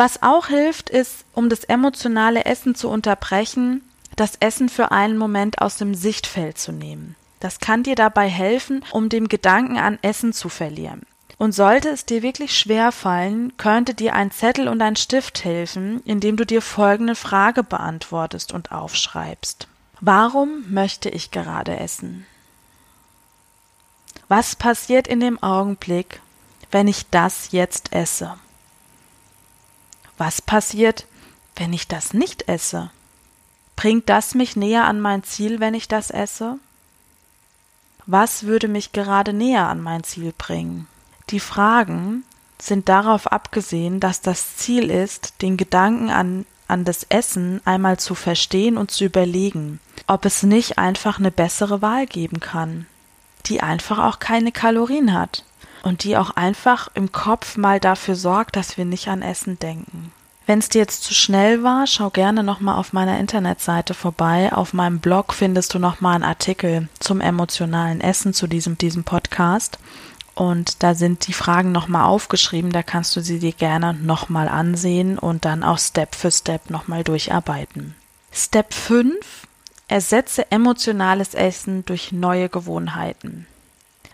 Was 0.00 0.22
auch 0.22 0.46
hilft, 0.46 0.88
ist, 0.88 1.26
um 1.34 1.50
das 1.50 1.64
emotionale 1.64 2.46
Essen 2.46 2.74
zu 2.74 2.88
unterbrechen, 2.88 3.82
das 4.16 4.36
Essen 4.40 4.70
für 4.70 4.92
einen 4.92 5.18
Moment 5.18 5.60
aus 5.60 5.76
dem 5.76 5.94
Sichtfeld 5.94 6.56
zu 6.56 6.72
nehmen. 6.72 7.16
Das 7.38 7.58
kann 7.58 7.82
dir 7.82 7.96
dabei 7.96 8.26
helfen, 8.26 8.82
um 8.92 9.10
den 9.10 9.28
Gedanken 9.28 9.76
an 9.76 9.98
Essen 10.00 10.32
zu 10.32 10.48
verlieren. 10.48 11.02
Und 11.36 11.52
sollte 11.52 11.90
es 11.90 12.06
dir 12.06 12.22
wirklich 12.22 12.58
schwer 12.58 12.92
fallen, 12.92 13.54
könnte 13.58 13.92
dir 13.92 14.14
ein 14.14 14.30
Zettel 14.30 14.68
und 14.68 14.80
ein 14.80 14.96
Stift 14.96 15.44
helfen, 15.44 16.00
indem 16.06 16.38
du 16.38 16.46
dir 16.46 16.62
folgende 16.62 17.14
Frage 17.14 17.62
beantwortest 17.62 18.52
und 18.52 18.72
aufschreibst. 18.72 19.68
Warum 20.00 20.64
möchte 20.72 21.10
ich 21.10 21.30
gerade 21.30 21.78
essen? 21.78 22.24
Was 24.28 24.56
passiert 24.56 25.06
in 25.06 25.20
dem 25.20 25.42
Augenblick, 25.42 26.22
wenn 26.70 26.88
ich 26.88 27.10
das 27.10 27.52
jetzt 27.52 27.92
esse? 27.92 28.38
Was 30.20 30.42
passiert, 30.42 31.06
wenn 31.56 31.72
ich 31.72 31.88
das 31.88 32.12
nicht 32.12 32.46
esse? 32.46 32.90
Bringt 33.74 34.10
das 34.10 34.34
mich 34.34 34.54
näher 34.54 34.84
an 34.84 35.00
mein 35.00 35.22
Ziel, 35.22 35.60
wenn 35.60 35.72
ich 35.72 35.88
das 35.88 36.10
esse? 36.10 36.58
Was 38.04 38.42
würde 38.42 38.68
mich 38.68 38.92
gerade 38.92 39.32
näher 39.32 39.66
an 39.66 39.80
mein 39.80 40.04
Ziel 40.04 40.34
bringen? 40.36 40.86
Die 41.30 41.40
Fragen 41.40 42.24
sind 42.58 42.90
darauf 42.90 43.32
abgesehen, 43.32 43.98
dass 43.98 44.20
das 44.20 44.56
Ziel 44.56 44.90
ist, 44.90 45.40
den 45.40 45.56
Gedanken 45.56 46.10
an, 46.10 46.44
an 46.68 46.84
das 46.84 47.04
Essen 47.04 47.62
einmal 47.64 47.98
zu 47.98 48.14
verstehen 48.14 48.76
und 48.76 48.90
zu 48.90 49.06
überlegen, 49.06 49.80
ob 50.06 50.26
es 50.26 50.42
nicht 50.42 50.76
einfach 50.76 51.18
eine 51.18 51.30
bessere 51.30 51.80
Wahl 51.80 52.04
geben 52.04 52.40
kann, 52.40 52.86
die 53.46 53.62
einfach 53.62 53.98
auch 53.98 54.18
keine 54.18 54.52
Kalorien 54.52 55.14
hat 55.14 55.46
und 55.82 56.04
die 56.04 56.16
auch 56.16 56.30
einfach 56.30 56.88
im 56.94 57.12
Kopf 57.12 57.56
mal 57.56 57.80
dafür 57.80 58.16
sorgt, 58.16 58.56
dass 58.56 58.76
wir 58.76 58.84
nicht 58.84 59.08
an 59.08 59.22
Essen 59.22 59.58
denken. 59.58 60.12
Wenn 60.46 60.58
es 60.58 60.68
dir 60.68 60.80
jetzt 60.80 61.04
zu 61.04 61.14
schnell 61.14 61.62
war, 61.62 61.86
schau 61.86 62.10
gerne 62.10 62.42
nochmal 62.42 62.76
auf 62.76 62.92
meiner 62.92 63.20
Internetseite 63.20 63.94
vorbei. 63.94 64.52
Auf 64.52 64.72
meinem 64.72 64.98
Blog 64.98 65.32
findest 65.32 65.74
du 65.74 65.78
nochmal 65.78 66.16
einen 66.16 66.24
Artikel 66.24 66.88
zum 66.98 67.20
emotionalen 67.20 68.00
Essen 68.00 68.34
zu 68.34 68.48
diesem, 68.48 68.76
diesem 68.76 69.04
Podcast. 69.04 69.78
Und 70.34 70.82
da 70.82 70.94
sind 70.94 71.28
die 71.28 71.34
Fragen 71.34 71.70
nochmal 71.70 72.06
aufgeschrieben. 72.06 72.72
Da 72.72 72.82
kannst 72.82 73.14
du 73.14 73.20
sie 73.20 73.38
dir 73.38 73.52
gerne 73.52 73.94
nochmal 73.94 74.48
ansehen 74.48 75.18
und 75.18 75.44
dann 75.44 75.62
auch 75.62 75.78
Step 75.78 76.14
für 76.16 76.32
Step 76.32 76.68
nochmal 76.70 77.04
durcharbeiten. 77.04 77.94
Step 78.32 78.74
5. 78.74 79.46
Ersetze 79.86 80.50
emotionales 80.50 81.34
Essen 81.34 81.84
durch 81.84 82.10
neue 82.10 82.48
Gewohnheiten. 82.48 83.46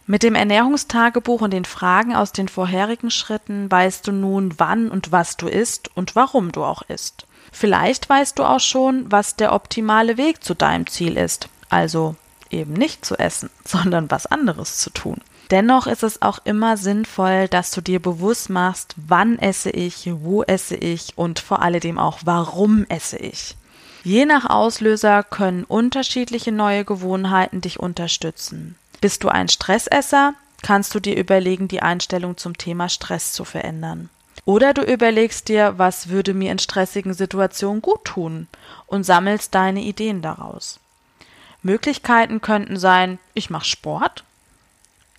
Mit 0.09 0.23
dem 0.23 0.37
Ernährungstagebuch 0.37 1.41
und 1.41 1.53
den 1.53 1.65
Fragen 1.65 2.15
aus 2.15 2.31
den 2.31 2.47
vorherigen 2.47 3.11
Schritten 3.11 3.69
weißt 3.69 4.07
du 4.07 4.13
nun, 4.13 4.55
wann 4.57 4.89
und 4.89 5.11
was 5.11 5.37
du 5.37 5.49
isst 5.49 5.91
und 5.97 6.15
warum 6.15 6.53
du 6.53 6.63
auch 6.63 6.83
isst. 6.83 7.27
Vielleicht 7.51 8.09
weißt 8.09 8.39
du 8.39 8.45
auch 8.45 8.61
schon, 8.61 9.11
was 9.11 9.35
der 9.35 9.53
optimale 9.53 10.17
Weg 10.17 10.45
zu 10.45 10.55
deinem 10.55 10.87
Ziel 10.87 11.17
ist, 11.17 11.49
also 11.71 12.15
eben 12.51 12.73
nicht 12.73 13.05
zu 13.05 13.19
essen, 13.19 13.51
sondern 13.65 14.09
was 14.09 14.27
anderes 14.27 14.79
zu 14.79 14.91
tun. 14.91 15.17
Dennoch 15.51 15.89
ist 15.89 16.05
es 16.05 16.23
auch 16.23 16.39
immer 16.45 16.77
sinnvoll, 16.77 17.49
dass 17.49 17.73
du 17.73 17.81
dir 17.81 18.01
bewusst 18.01 18.49
machst, 18.49 18.95
wann 18.97 19.41
esse 19.41 19.71
ich, 19.71 20.09
wo 20.13 20.45
esse 20.45 20.77
ich 20.77 21.17
und 21.17 21.41
vor 21.41 21.63
alledem 21.63 21.99
auch, 21.99 22.21
warum 22.25 22.85
esse 22.89 23.17
ich. 23.17 23.57
Je 24.05 24.25
nach 24.25 24.49
Auslöser 24.49 25.25
können 25.25 25.65
unterschiedliche 25.65 26.53
neue 26.53 26.85
Gewohnheiten 26.85 27.61
dich 27.61 27.81
unterstützen. 27.81 28.77
Bist 29.01 29.25
du 29.25 29.29
ein 29.29 29.49
Stressesser, 29.49 30.35
kannst 30.63 30.95
du 30.95 31.01
dir 31.01 31.17
überlegen, 31.17 31.69
die 31.69 31.83
Einstellung 31.83 32.37
zum 32.37 32.57
Thema 32.57 32.89
Stress 32.89 33.33
zu 33.33 33.45
verändern. 33.45 34.11
Oder 34.45 34.75
du 34.75 34.83
überlegst 34.83 35.49
dir, 35.49 35.75
was 35.77 36.09
würde 36.09 36.33
mir 36.33 36.53
in 36.53 36.59
stressigen 36.59 37.15
Situationen 37.15 37.83
gut 37.83 38.05
tun 38.05 38.47
und 38.87 39.05
sammelst 39.05 39.55
deine 39.55 39.81
Ideen 39.81 40.23
daraus. 40.23 40.79
Möglichkeiten 41.63 42.41
könnten 42.41 42.79
sein, 42.79 43.19
ich 43.35 43.51
mache 43.51 43.65
Sport, 43.65 44.23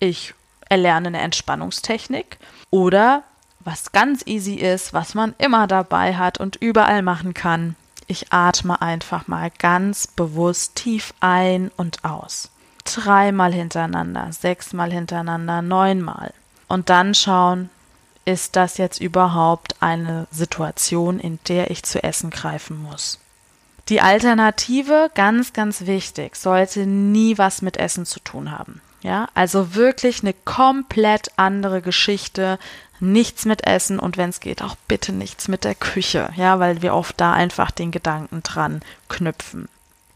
ich 0.00 0.34
erlerne 0.68 1.08
eine 1.08 1.20
Entspannungstechnik 1.20 2.38
oder 2.70 3.22
was 3.60 3.92
ganz 3.92 4.22
easy 4.26 4.54
ist, 4.54 4.94
was 4.94 5.14
man 5.14 5.34
immer 5.36 5.66
dabei 5.66 6.16
hat 6.16 6.38
und 6.38 6.56
überall 6.56 7.02
machen 7.02 7.34
kann. 7.34 7.76
Ich 8.06 8.32
atme 8.32 8.80
einfach 8.80 9.28
mal 9.28 9.50
ganz 9.58 10.06
bewusst 10.06 10.76
tief 10.76 11.12
ein 11.20 11.70
und 11.76 12.02
aus. 12.04 12.50
Dreimal 12.94 13.52
hintereinander, 13.52 14.30
sechsmal 14.32 14.92
hintereinander, 14.92 15.62
neunmal. 15.62 16.32
Und 16.68 16.90
dann 16.90 17.14
schauen, 17.14 17.70
ist 18.24 18.56
das 18.56 18.76
jetzt 18.76 19.00
überhaupt 19.00 19.76
eine 19.80 20.26
Situation, 20.30 21.18
in 21.18 21.38
der 21.48 21.70
ich 21.70 21.82
zu 21.82 22.02
essen 22.02 22.30
greifen 22.30 22.82
muss? 22.82 23.18
Die 23.88 24.02
Alternative, 24.02 25.10
ganz, 25.14 25.54
ganz 25.54 25.86
wichtig, 25.86 26.36
sollte 26.36 26.86
nie 26.86 27.38
was 27.38 27.62
mit 27.62 27.78
Essen 27.78 28.04
zu 28.04 28.20
tun 28.20 28.50
haben. 28.50 28.82
Ja, 29.00 29.28
also 29.34 29.74
wirklich 29.74 30.22
eine 30.22 30.34
komplett 30.34 31.30
andere 31.36 31.80
Geschichte. 31.80 32.58
Nichts 33.00 33.46
mit 33.46 33.64
Essen 33.64 33.98
und 33.98 34.16
wenn 34.16 34.28
es 34.28 34.40
geht, 34.40 34.60
auch 34.60 34.76
bitte 34.88 35.12
nichts 35.12 35.48
mit 35.48 35.64
der 35.64 35.76
Küche. 35.76 36.30
Ja, 36.36 36.58
weil 36.58 36.82
wir 36.82 36.94
oft 36.94 37.18
da 37.20 37.32
einfach 37.32 37.70
den 37.70 37.92
Gedanken 37.92 38.42
dran 38.42 38.82
knüpfen. 39.08 39.68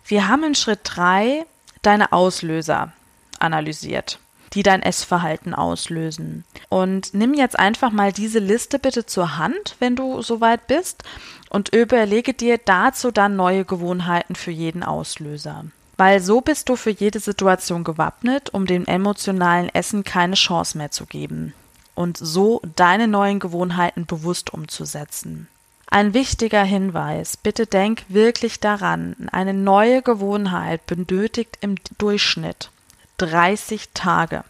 Wir 0.05 0.29
haben 0.29 0.43
in 0.45 0.55
Schritt 0.55 0.81
drei 0.83 1.47
deine 1.83 2.13
Auslöser 2.13 2.93
analysiert 3.39 4.19
die 4.55 4.63
dein 4.63 4.83
Essverhalten 4.83 5.55
auslösen. 5.55 6.45
Und 6.69 7.15
nimm 7.15 7.35
jetzt 7.35 7.59
einfach 7.59 7.91
mal 7.91 8.13
diese 8.13 8.39
Liste 8.39 8.79
bitte 8.79 9.07
zur 9.07 9.39
Hand, 9.39 9.77
wenn 9.79 9.97
du 9.97 10.23
soweit 10.23 10.67
bist, 10.67 11.05
und 11.51 11.75
überlege 11.75 12.35
dir 12.35 12.59
dazu 12.59 13.11
dann 13.11 13.37
neue 13.37 13.65
Gewohnheiten 13.65 14.35
für 14.35 14.51
jeden 14.51 14.83
Auslöser. 14.83 15.67
Weil 15.99 16.21
so 16.21 16.41
bist 16.41 16.69
du 16.69 16.77
für 16.77 16.91
jede 16.91 17.21
Situation 17.21 17.85
gewappnet, 17.85 18.53
um 18.55 18.67
dem 18.67 18.87
emotionalen 18.87 19.69
Essen 19.69 20.05
keine 20.05 20.35
Chance 20.35 20.79
mehr 20.79 20.91
zu 20.91 21.07
geben 21.07 21.53
und 21.95 22.17
so 22.17 22.63
deine 22.75 23.07
neuen 23.07 23.39
Gewohnheiten 23.39 24.07
bewusst 24.07 24.53
umzusetzen. 24.55 25.49
Ein 25.93 26.15
wichtiger 26.15 26.65
Hinweis, 26.65 27.37
bitte 27.37 27.67
denk 27.67 28.05
wirklich 28.09 28.61
daran, 28.61 29.15
eine 29.31 29.53
neue 29.53 30.01
Gewohnheit 30.01 30.87
benötigt 30.87 31.59
im 31.61 31.75
Durchschnitt 31.99 32.71
30 33.19 33.91
Tage, 33.93 34.43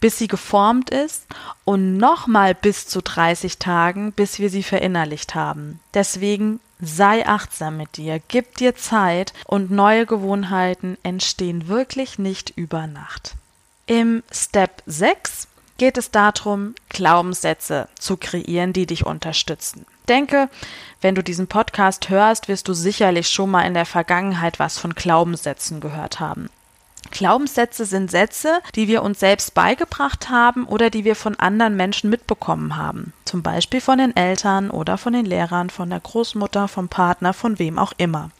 bis 0.00 0.16
sie 0.16 0.26
geformt 0.26 0.88
ist 0.88 1.26
und 1.66 1.98
nochmal 1.98 2.54
bis 2.54 2.86
zu 2.86 3.02
30 3.02 3.58
Tagen, 3.58 4.12
bis 4.12 4.38
wir 4.38 4.48
sie 4.48 4.62
verinnerlicht 4.62 5.34
haben. 5.34 5.80
Deswegen 5.92 6.60
sei 6.80 7.26
achtsam 7.26 7.76
mit 7.76 7.98
dir, 7.98 8.18
gib 8.28 8.56
dir 8.56 8.74
Zeit 8.74 9.34
und 9.44 9.70
neue 9.70 10.06
Gewohnheiten 10.06 10.96
entstehen 11.02 11.68
wirklich 11.68 12.18
nicht 12.18 12.54
über 12.56 12.86
Nacht. 12.86 13.34
Im 13.84 14.22
Step 14.32 14.82
6 14.86 15.46
geht 15.78 15.98
es 15.98 16.10
darum, 16.10 16.74
Glaubenssätze 16.88 17.88
zu 17.98 18.16
kreieren, 18.16 18.72
die 18.72 18.86
dich 18.86 19.06
unterstützen. 19.06 19.86
Denke, 20.08 20.48
wenn 21.00 21.14
du 21.14 21.22
diesen 21.22 21.48
Podcast 21.48 22.08
hörst, 22.08 22.48
wirst 22.48 22.68
du 22.68 22.74
sicherlich 22.74 23.28
schon 23.28 23.50
mal 23.50 23.62
in 23.62 23.74
der 23.74 23.86
Vergangenheit 23.86 24.58
was 24.58 24.78
von 24.78 24.94
Glaubenssätzen 24.94 25.80
gehört 25.80 26.20
haben. 26.20 26.48
Glaubenssätze 27.10 27.84
sind 27.84 28.10
Sätze, 28.10 28.60
die 28.74 28.88
wir 28.88 29.02
uns 29.02 29.20
selbst 29.20 29.54
beigebracht 29.54 30.28
haben 30.28 30.64
oder 30.64 30.90
die 30.90 31.04
wir 31.04 31.16
von 31.16 31.36
anderen 31.36 31.76
Menschen 31.76 32.10
mitbekommen 32.10 32.76
haben. 32.76 33.12
Zum 33.24 33.42
Beispiel 33.42 33.80
von 33.80 33.98
den 33.98 34.16
Eltern 34.16 34.70
oder 34.70 34.98
von 34.98 35.12
den 35.12 35.24
Lehrern, 35.24 35.70
von 35.70 35.90
der 35.90 36.00
Großmutter, 36.00 36.68
vom 36.68 36.88
Partner, 36.88 37.32
von 37.32 37.58
wem 37.58 37.78
auch 37.78 37.92
immer. 37.96 38.30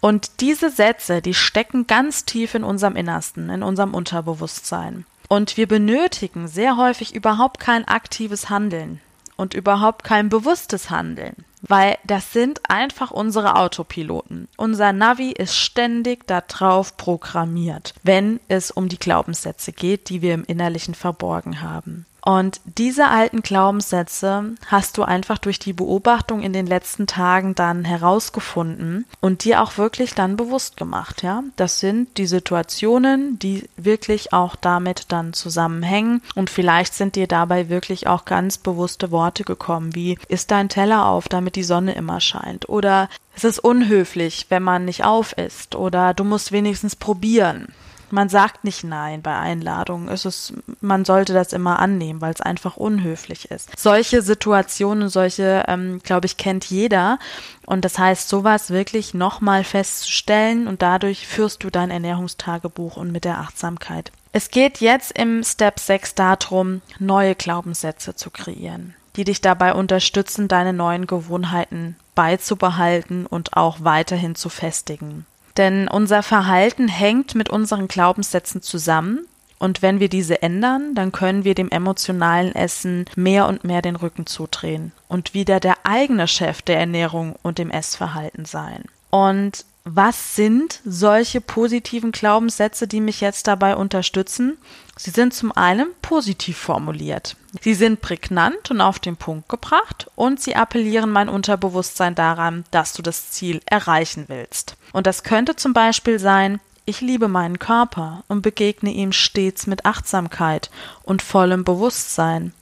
Und 0.00 0.40
diese 0.40 0.70
Sätze, 0.70 1.22
die 1.22 1.34
stecken 1.34 1.86
ganz 1.86 2.24
tief 2.24 2.54
in 2.54 2.64
unserem 2.64 2.96
Innersten, 2.96 3.48
in 3.50 3.62
unserem 3.62 3.94
Unterbewusstsein. 3.94 5.06
Und 5.32 5.56
wir 5.56 5.66
benötigen 5.66 6.46
sehr 6.46 6.76
häufig 6.76 7.14
überhaupt 7.14 7.58
kein 7.58 7.88
aktives 7.88 8.50
Handeln 8.50 9.00
und 9.34 9.54
überhaupt 9.54 10.04
kein 10.04 10.28
bewusstes 10.28 10.90
Handeln 10.90 11.46
weil 11.62 11.96
das 12.04 12.32
sind 12.32 12.60
einfach 12.68 13.12
unsere 13.12 13.56
Autopiloten. 13.56 14.48
Unser 14.56 14.92
Navi 14.92 15.30
ist 15.30 15.56
ständig 15.56 16.26
darauf 16.26 16.96
programmiert, 16.96 17.94
wenn 18.02 18.40
es 18.48 18.70
um 18.70 18.88
die 18.88 18.98
Glaubenssätze 18.98 19.72
geht, 19.72 20.08
die 20.08 20.22
wir 20.22 20.34
im 20.34 20.44
Innerlichen 20.44 20.94
verborgen 20.94 21.62
haben. 21.62 22.04
Und 22.24 22.60
diese 22.64 23.08
alten 23.08 23.42
Glaubenssätze 23.42 24.54
hast 24.66 24.96
du 24.96 25.02
einfach 25.02 25.38
durch 25.38 25.58
die 25.58 25.72
Beobachtung 25.72 26.40
in 26.42 26.52
den 26.52 26.66
letzten 26.66 27.08
Tagen 27.08 27.56
dann 27.56 27.84
herausgefunden 27.84 29.06
und 29.20 29.42
dir 29.42 29.60
auch 29.60 29.76
wirklich 29.76 30.14
dann 30.14 30.36
bewusst 30.36 30.76
gemacht, 30.76 31.22
ja. 31.24 31.42
Das 31.56 31.80
sind 31.80 32.16
die 32.18 32.26
Situationen, 32.26 33.40
die 33.40 33.68
wirklich 33.76 34.32
auch 34.32 34.54
damit 34.54 35.06
dann 35.10 35.32
zusammenhängen 35.32 36.22
und 36.36 36.48
vielleicht 36.48 36.94
sind 36.94 37.16
dir 37.16 37.26
dabei 37.26 37.68
wirklich 37.68 38.06
auch 38.06 38.24
ganz 38.24 38.56
bewusste 38.56 39.10
Worte 39.10 39.42
gekommen, 39.42 39.94
wie 39.96 40.16
ist 40.28 40.52
dein 40.52 40.68
Teller 40.68 41.06
auf, 41.06 41.28
damit 41.28 41.56
die 41.56 41.64
Sonne 41.64 41.94
immer 41.94 42.20
scheint? 42.20 42.68
Oder 42.68 43.08
es 43.34 43.42
ist 43.42 43.58
unhöflich, 43.58 44.46
wenn 44.48 44.62
man 44.62 44.84
nicht 44.84 45.04
auf 45.04 45.32
ist 45.36 45.74
oder 45.74 46.14
du 46.14 46.22
musst 46.22 46.52
wenigstens 46.52 46.94
probieren 46.94 47.66
man 48.12 48.28
sagt 48.28 48.64
nicht 48.64 48.84
nein 48.84 49.22
bei 49.22 49.36
Einladungen. 49.36 50.08
Es 50.08 50.24
ist, 50.24 50.52
man 50.80 51.04
sollte 51.04 51.32
das 51.32 51.52
immer 51.52 51.78
annehmen, 51.78 52.20
weil 52.20 52.32
es 52.32 52.40
einfach 52.40 52.76
unhöflich 52.76 53.50
ist. 53.50 53.70
Solche 53.78 54.22
Situationen, 54.22 55.08
solche, 55.08 55.64
ähm, 55.66 56.00
glaube 56.02 56.26
ich, 56.26 56.36
kennt 56.36 56.66
jeder. 56.66 57.18
Und 57.64 57.84
das 57.84 57.98
heißt, 57.98 58.28
sowas 58.28 58.70
wirklich 58.70 59.14
nochmal 59.14 59.64
festzustellen 59.64 60.68
und 60.68 60.82
dadurch 60.82 61.26
führst 61.26 61.64
du 61.64 61.70
dein 61.70 61.90
Ernährungstagebuch 61.90 62.96
und 62.96 63.12
mit 63.12 63.24
der 63.24 63.38
Achtsamkeit. 63.38 64.12
Es 64.32 64.50
geht 64.50 64.80
jetzt 64.80 65.12
im 65.12 65.42
Step 65.42 65.80
6 65.80 66.14
darum, 66.14 66.82
neue 66.98 67.34
Glaubenssätze 67.34 68.14
zu 68.14 68.30
kreieren, 68.30 68.94
die 69.16 69.24
dich 69.24 69.40
dabei 69.40 69.74
unterstützen, 69.74 70.48
deine 70.48 70.72
neuen 70.72 71.06
Gewohnheiten 71.06 71.96
beizubehalten 72.14 73.26
und 73.26 73.56
auch 73.56 73.78
weiterhin 73.80 74.34
zu 74.34 74.48
festigen. 74.48 75.26
Denn 75.56 75.88
unser 75.88 76.22
Verhalten 76.22 76.88
hängt 76.88 77.34
mit 77.34 77.50
unseren 77.50 77.88
Glaubenssätzen 77.88 78.62
zusammen. 78.62 79.26
Und 79.58 79.80
wenn 79.80 80.00
wir 80.00 80.08
diese 80.08 80.42
ändern, 80.42 80.94
dann 80.94 81.12
können 81.12 81.44
wir 81.44 81.54
dem 81.54 81.70
emotionalen 81.70 82.54
Essen 82.54 83.04
mehr 83.14 83.46
und 83.46 83.62
mehr 83.62 83.80
den 83.80 83.94
Rücken 83.94 84.26
zudrehen 84.26 84.90
und 85.06 85.34
wieder 85.34 85.60
der 85.60 85.76
eigene 85.84 86.26
Chef 86.26 86.62
der 86.62 86.80
Ernährung 86.80 87.36
und 87.42 87.58
dem 87.58 87.70
Essverhalten 87.70 88.44
sein. 88.44 88.84
Und 89.12 89.66
was 89.84 90.36
sind 90.36 90.80
solche 90.86 91.42
positiven 91.42 92.12
Glaubenssätze, 92.12 92.86
die 92.86 93.00
mich 93.00 93.20
jetzt 93.20 93.46
dabei 93.46 93.76
unterstützen? 93.76 94.56
Sie 94.96 95.10
sind 95.10 95.34
zum 95.34 95.52
einen 95.52 95.88
positiv 96.00 96.56
formuliert. 96.56 97.36
Sie 97.60 97.74
sind 97.74 98.00
prägnant 98.00 98.70
und 98.70 98.80
auf 98.80 98.98
den 98.98 99.16
Punkt 99.16 99.50
gebracht 99.50 100.10
und 100.14 100.40
sie 100.40 100.56
appellieren 100.56 101.10
mein 101.10 101.28
Unterbewusstsein 101.28 102.14
daran, 102.14 102.64
dass 102.70 102.94
du 102.94 103.02
das 103.02 103.30
Ziel 103.30 103.60
erreichen 103.66 104.24
willst. 104.28 104.76
Und 104.92 105.06
das 105.06 105.24
könnte 105.24 105.56
zum 105.56 105.74
Beispiel 105.74 106.18
sein, 106.18 106.60
ich 106.86 107.02
liebe 107.02 107.28
meinen 107.28 107.58
Körper 107.58 108.24
und 108.28 108.40
begegne 108.40 108.92
ihm 108.92 109.12
stets 109.12 109.66
mit 109.66 109.84
Achtsamkeit 109.84 110.70
und 111.02 111.20
vollem 111.20 111.64
Bewusstsein. 111.64 112.54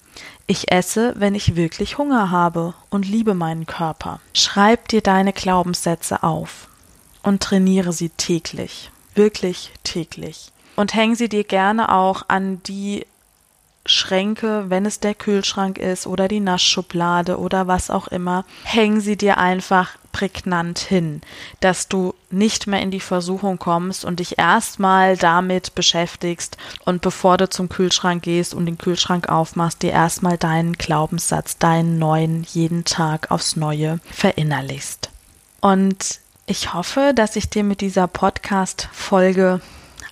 Ich 0.50 0.72
esse, 0.72 1.14
wenn 1.16 1.36
ich 1.36 1.54
wirklich 1.54 1.96
Hunger 1.96 2.32
habe 2.32 2.74
und 2.90 3.06
liebe 3.06 3.34
meinen 3.34 3.66
Körper. 3.66 4.18
Schreib 4.34 4.88
dir 4.88 5.00
deine 5.00 5.32
Glaubenssätze 5.32 6.24
auf 6.24 6.66
und 7.22 7.40
trainiere 7.40 7.92
sie 7.92 8.08
täglich, 8.08 8.90
wirklich 9.14 9.70
täglich. 9.84 10.50
Und 10.74 10.92
häng 10.92 11.14
sie 11.14 11.28
dir 11.28 11.44
gerne 11.44 11.94
auch 11.94 12.24
an 12.26 12.60
die 12.64 13.06
Schränke, 13.86 14.64
wenn 14.66 14.86
es 14.86 14.98
der 14.98 15.14
Kühlschrank 15.14 15.78
ist 15.78 16.08
oder 16.08 16.26
die 16.26 16.40
Naschschublade 16.40 17.38
oder 17.38 17.68
was 17.68 17.88
auch 17.88 18.08
immer, 18.08 18.44
häng 18.64 18.98
sie 18.98 19.16
dir 19.16 19.38
einfach 19.38 19.98
prägnant 20.12 20.78
hin, 20.78 21.20
dass 21.60 21.88
du 21.88 22.14
nicht 22.30 22.66
mehr 22.66 22.80
in 22.80 22.90
die 22.90 23.00
Versuchung 23.00 23.58
kommst 23.58 24.04
und 24.04 24.20
dich 24.20 24.38
erstmal 24.38 25.16
damit 25.16 25.74
beschäftigst 25.74 26.56
und 26.84 27.02
bevor 27.02 27.36
du 27.36 27.48
zum 27.48 27.68
Kühlschrank 27.68 28.22
gehst 28.22 28.54
und 28.54 28.66
den 28.66 28.78
Kühlschrank 28.78 29.28
aufmachst, 29.28 29.82
dir 29.82 29.92
erstmal 29.92 30.38
deinen 30.38 30.74
Glaubenssatz, 30.74 31.58
deinen 31.58 31.98
neuen, 31.98 32.44
jeden 32.44 32.84
Tag 32.84 33.30
aufs 33.30 33.56
Neue 33.56 34.00
verinnerlichst. 34.10 35.10
Und 35.60 36.20
ich 36.46 36.74
hoffe, 36.74 37.12
dass 37.14 37.36
ich 37.36 37.50
dir 37.50 37.64
mit 37.64 37.80
dieser 37.80 38.06
Podcast-Folge 38.06 39.60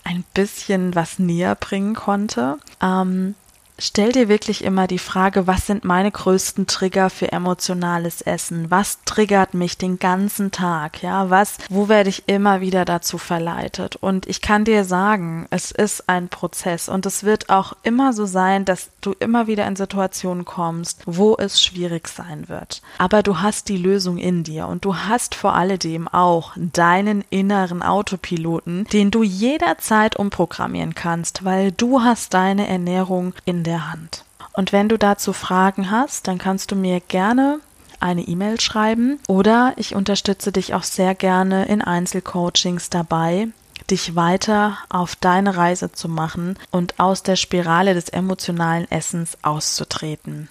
ein 0.05 0.25
bisschen 0.35 0.95
was 0.95 1.19
näher 1.19 1.55
bringen 1.55 1.95
konnte. 1.95 2.59
Ähm, 2.83 3.35
Stell 3.81 4.11
dir 4.11 4.29
wirklich 4.29 4.65
immer 4.65 4.89
die 4.89 4.99
Frage, 4.99 5.47
was 5.47 5.69
sind 5.69 5.85
meine 5.85 6.11
größten 6.11 6.67
Trigger 6.67 7.11
für 7.11 7.31
emotionales 7.31 8.23
Essen? 8.23 8.73
Was 8.73 9.05
triggert 9.05 9.55
mich 9.55 9.79
den 9.79 10.01
ganzen 10.01 10.51
Tag? 10.51 11.01
Ja, 11.01 11.31
was, 11.31 11.59
wo 11.71 11.89
werde 11.89 12.11
ich 12.11 12.29
immer 12.29 12.61
wieder 12.61 12.85
dazu 12.85 13.19
verleitet? 13.19 13.95
Und 13.95 14.27
ich 14.27 14.41
kann 14.41 14.65
dir 14.65 14.85
sagen, 14.85 15.47
es 15.51 15.71
ist 15.71 16.09
ein 16.09 16.29
Prozess 16.29 16.89
und 16.89 17.07
es 17.07 17.23
wird 17.23 17.51
auch 17.51 17.75
immer 17.85 18.13
so 18.13 18.27
sein, 18.27 18.65
dass 18.65 18.91
du 19.01 19.13
immer 19.13 19.47
wieder 19.47 19.65
in 19.69 19.77
Situationen 19.77 20.45
kommst, 20.45 21.03
wo 21.07 21.37
es 21.37 21.63
schwierig 21.63 22.09
sein 22.09 22.49
wird. 22.49 22.83
Aber 22.99 23.23
du 23.23 23.41
hast 23.41 23.69
die 23.69 23.77
Lösung 23.77 24.19
in 24.19 24.43
dir 24.43 24.67
und 24.67 24.85
du 24.85 24.97
hast 24.97 25.37
vor 25.37 25.55
alledem 25.55 26.09
auch 26.09 26.53
deinen 26.57 27.23
inneren 27.31 27.85
Autopiloten, 27.85 28.87
den 28.93 29.13
du 29.13 29.23
jederzeit 29.23 30.17
umprogrammieren 30.17 30.97
kannst, 30.97 31.45
weil 31.45 31.71
du 31.71 32.01
hast 32.03 32.35
deine 32.35 32.67
Ernährung 32.67 33.35
in 33.45 33.68
der 33.69 33.93
Hand. 33.93 34.25
Und 34.55 34.73
wenn 34.73 34.89
du 34.89 34.99
dazu 34.99 35.33
Fragen 35.33 35.91
hast, 35.91 36.27
dann 36.27 36.39
kannst 36.39 36.71
du 36.71 36.77
mir 36.77 37.01
gerne 37.01 37.61
eine 38.01 38.23
E-Mail 38.23 38.61
schreiben 38.61 39.21
oder 39.29 39.75
ich 39.77 39.95
unterstütze 39.95 40.53
dich 40.53 40.75
auch 40.75 40.83
sehr 40.83 41.15
gerne 41.15 41.67
in 41.67 41.83
Einzelcoachings 41.83 42.91
dabei, 42.91 43.49
dich 43.91 44.17
weiter 44.17 44.79
auf 44.89 45.17
deine 45.17 45.57
Reise 45.57 45.93
zu 45.93 46.09
machen 46.09 46.59
und 46.71 46.99
aus 46.99 47.23
der 47.23 47.37
Spirale 47.37 47.95
des 47.95 48.09
emotionalen 48.09 48.91
Essens 48.91 49.39
auszutreten. 49.43 50.49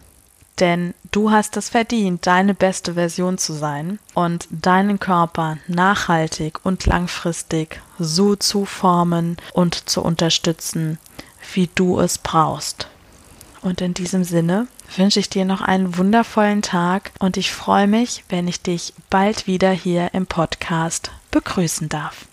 Denn 0.60 0.96
du 1.12 1.30
hast 1.30 1.56
es 1.56 1.70
verdient, 1.70 2.26
deine 2.26 2.56
beste 2.56 2.96
Version 2.96 3.38
zu 3.38 3.54
sein 3.54 4.00
und 4.16 4.48
deinen 4.50 5.00
Körper 5.00 5.58
nachhaltig 5.68 6.60
und 6.64 6.86
langfristig 6.88 7.82
so 8.00 8.36
zu 8.36 8.66
formen 8.66 9.38
und 9.54 9.90
zu 9.90 10.02
unterstützen, 10.02 10.98
wie 11.54 11.70
du 11.76 12.00
es 12.00 12.18
brauchst. 12.18 12.88
Und 13.68 13.82
in 13.82 13.94
diesem 13.94 14.24
Sinne 14.24 14.68
wünsche 14.96 15.20
ich 15.20 15.30
dir 15.30 15.44
noch 15.44 15.60
einen 15.60 15.98
wundervollen 15.98 16.62
Tag 16.62 17.12
und 17.20 17.36
ich 17.36 17.52
freue 17.52 17.86
mich, 17.86 18.24
wenn 18.30 18.48
ich 18.48 18.62
dich 18.62 18.94
bald 19.10 19.46
wieder 19.46 19.72
hier 19.72 20.14
im 20.14 20.26
Podcast 20.26 21.12
begrüßen 21.32 21.90
darf. 21.90 22.28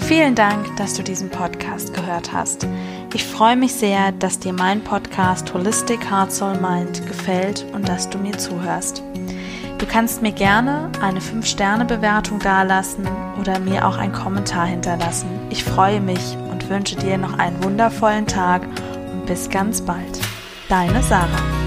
Vielen 0.00 0.34
Dank, 0.34 0.76
dass 0.76 0.94
du 0.94 1.04
diesen 1.04 1.30
Podcast 1.30 1.94
gehört 1.94 2.32
hast. 2.32 2.66
Ich 3.14 3.22
freue 3.24 3.54
mich 3.54 3.72
sehr, 3.72 4.10
dass 4.10 4.40
dir 4.40 4.52
mein 4.52 4.82
Podcast 4.82 5.54
Holistic 5.54 6.10
Heart 6.10 6.32
Soul 6.32 6.58
Mind 6.60 7.06
gefällt 7.06 7.64
und 7.72 7.88
dass 7.88 8.10
du 8.10 8.18
mir 8.18 8.36
zuhörst. 8.36 9.04
Du 9.78 9.86
kannst 9.86 10.22
mir 10.22 10.32
gerne 10.32 10.90
eine 11.00 11.20
5-Sterne-Bewertung 11.20 12.40
dalassen 12.40 13.06
oder 13.40 13.60
mir 13.60 13.86
auch 13.86 13.96
einen 13.96 14.12
Kommentar 14.12 14.66
hinterlassen. 14.66 15.28
Ich 15.50 15.62
freue 15.62 16.00
mich 16.00 16.36
und 16.50 16.68
wünsche 16.68 16.96
dir 16.96 17.16
noch 17.16 17.38
einen 17.38 17.62
wundervollen 17.62 18.26
Tag 18.26 18.66
und 19.12 19.24
bis 19.26 19.48
ganz 19.50 19.82
bald. 19.82 20.18
Deine 20.68 21.02
Sarah. 21.02 21.57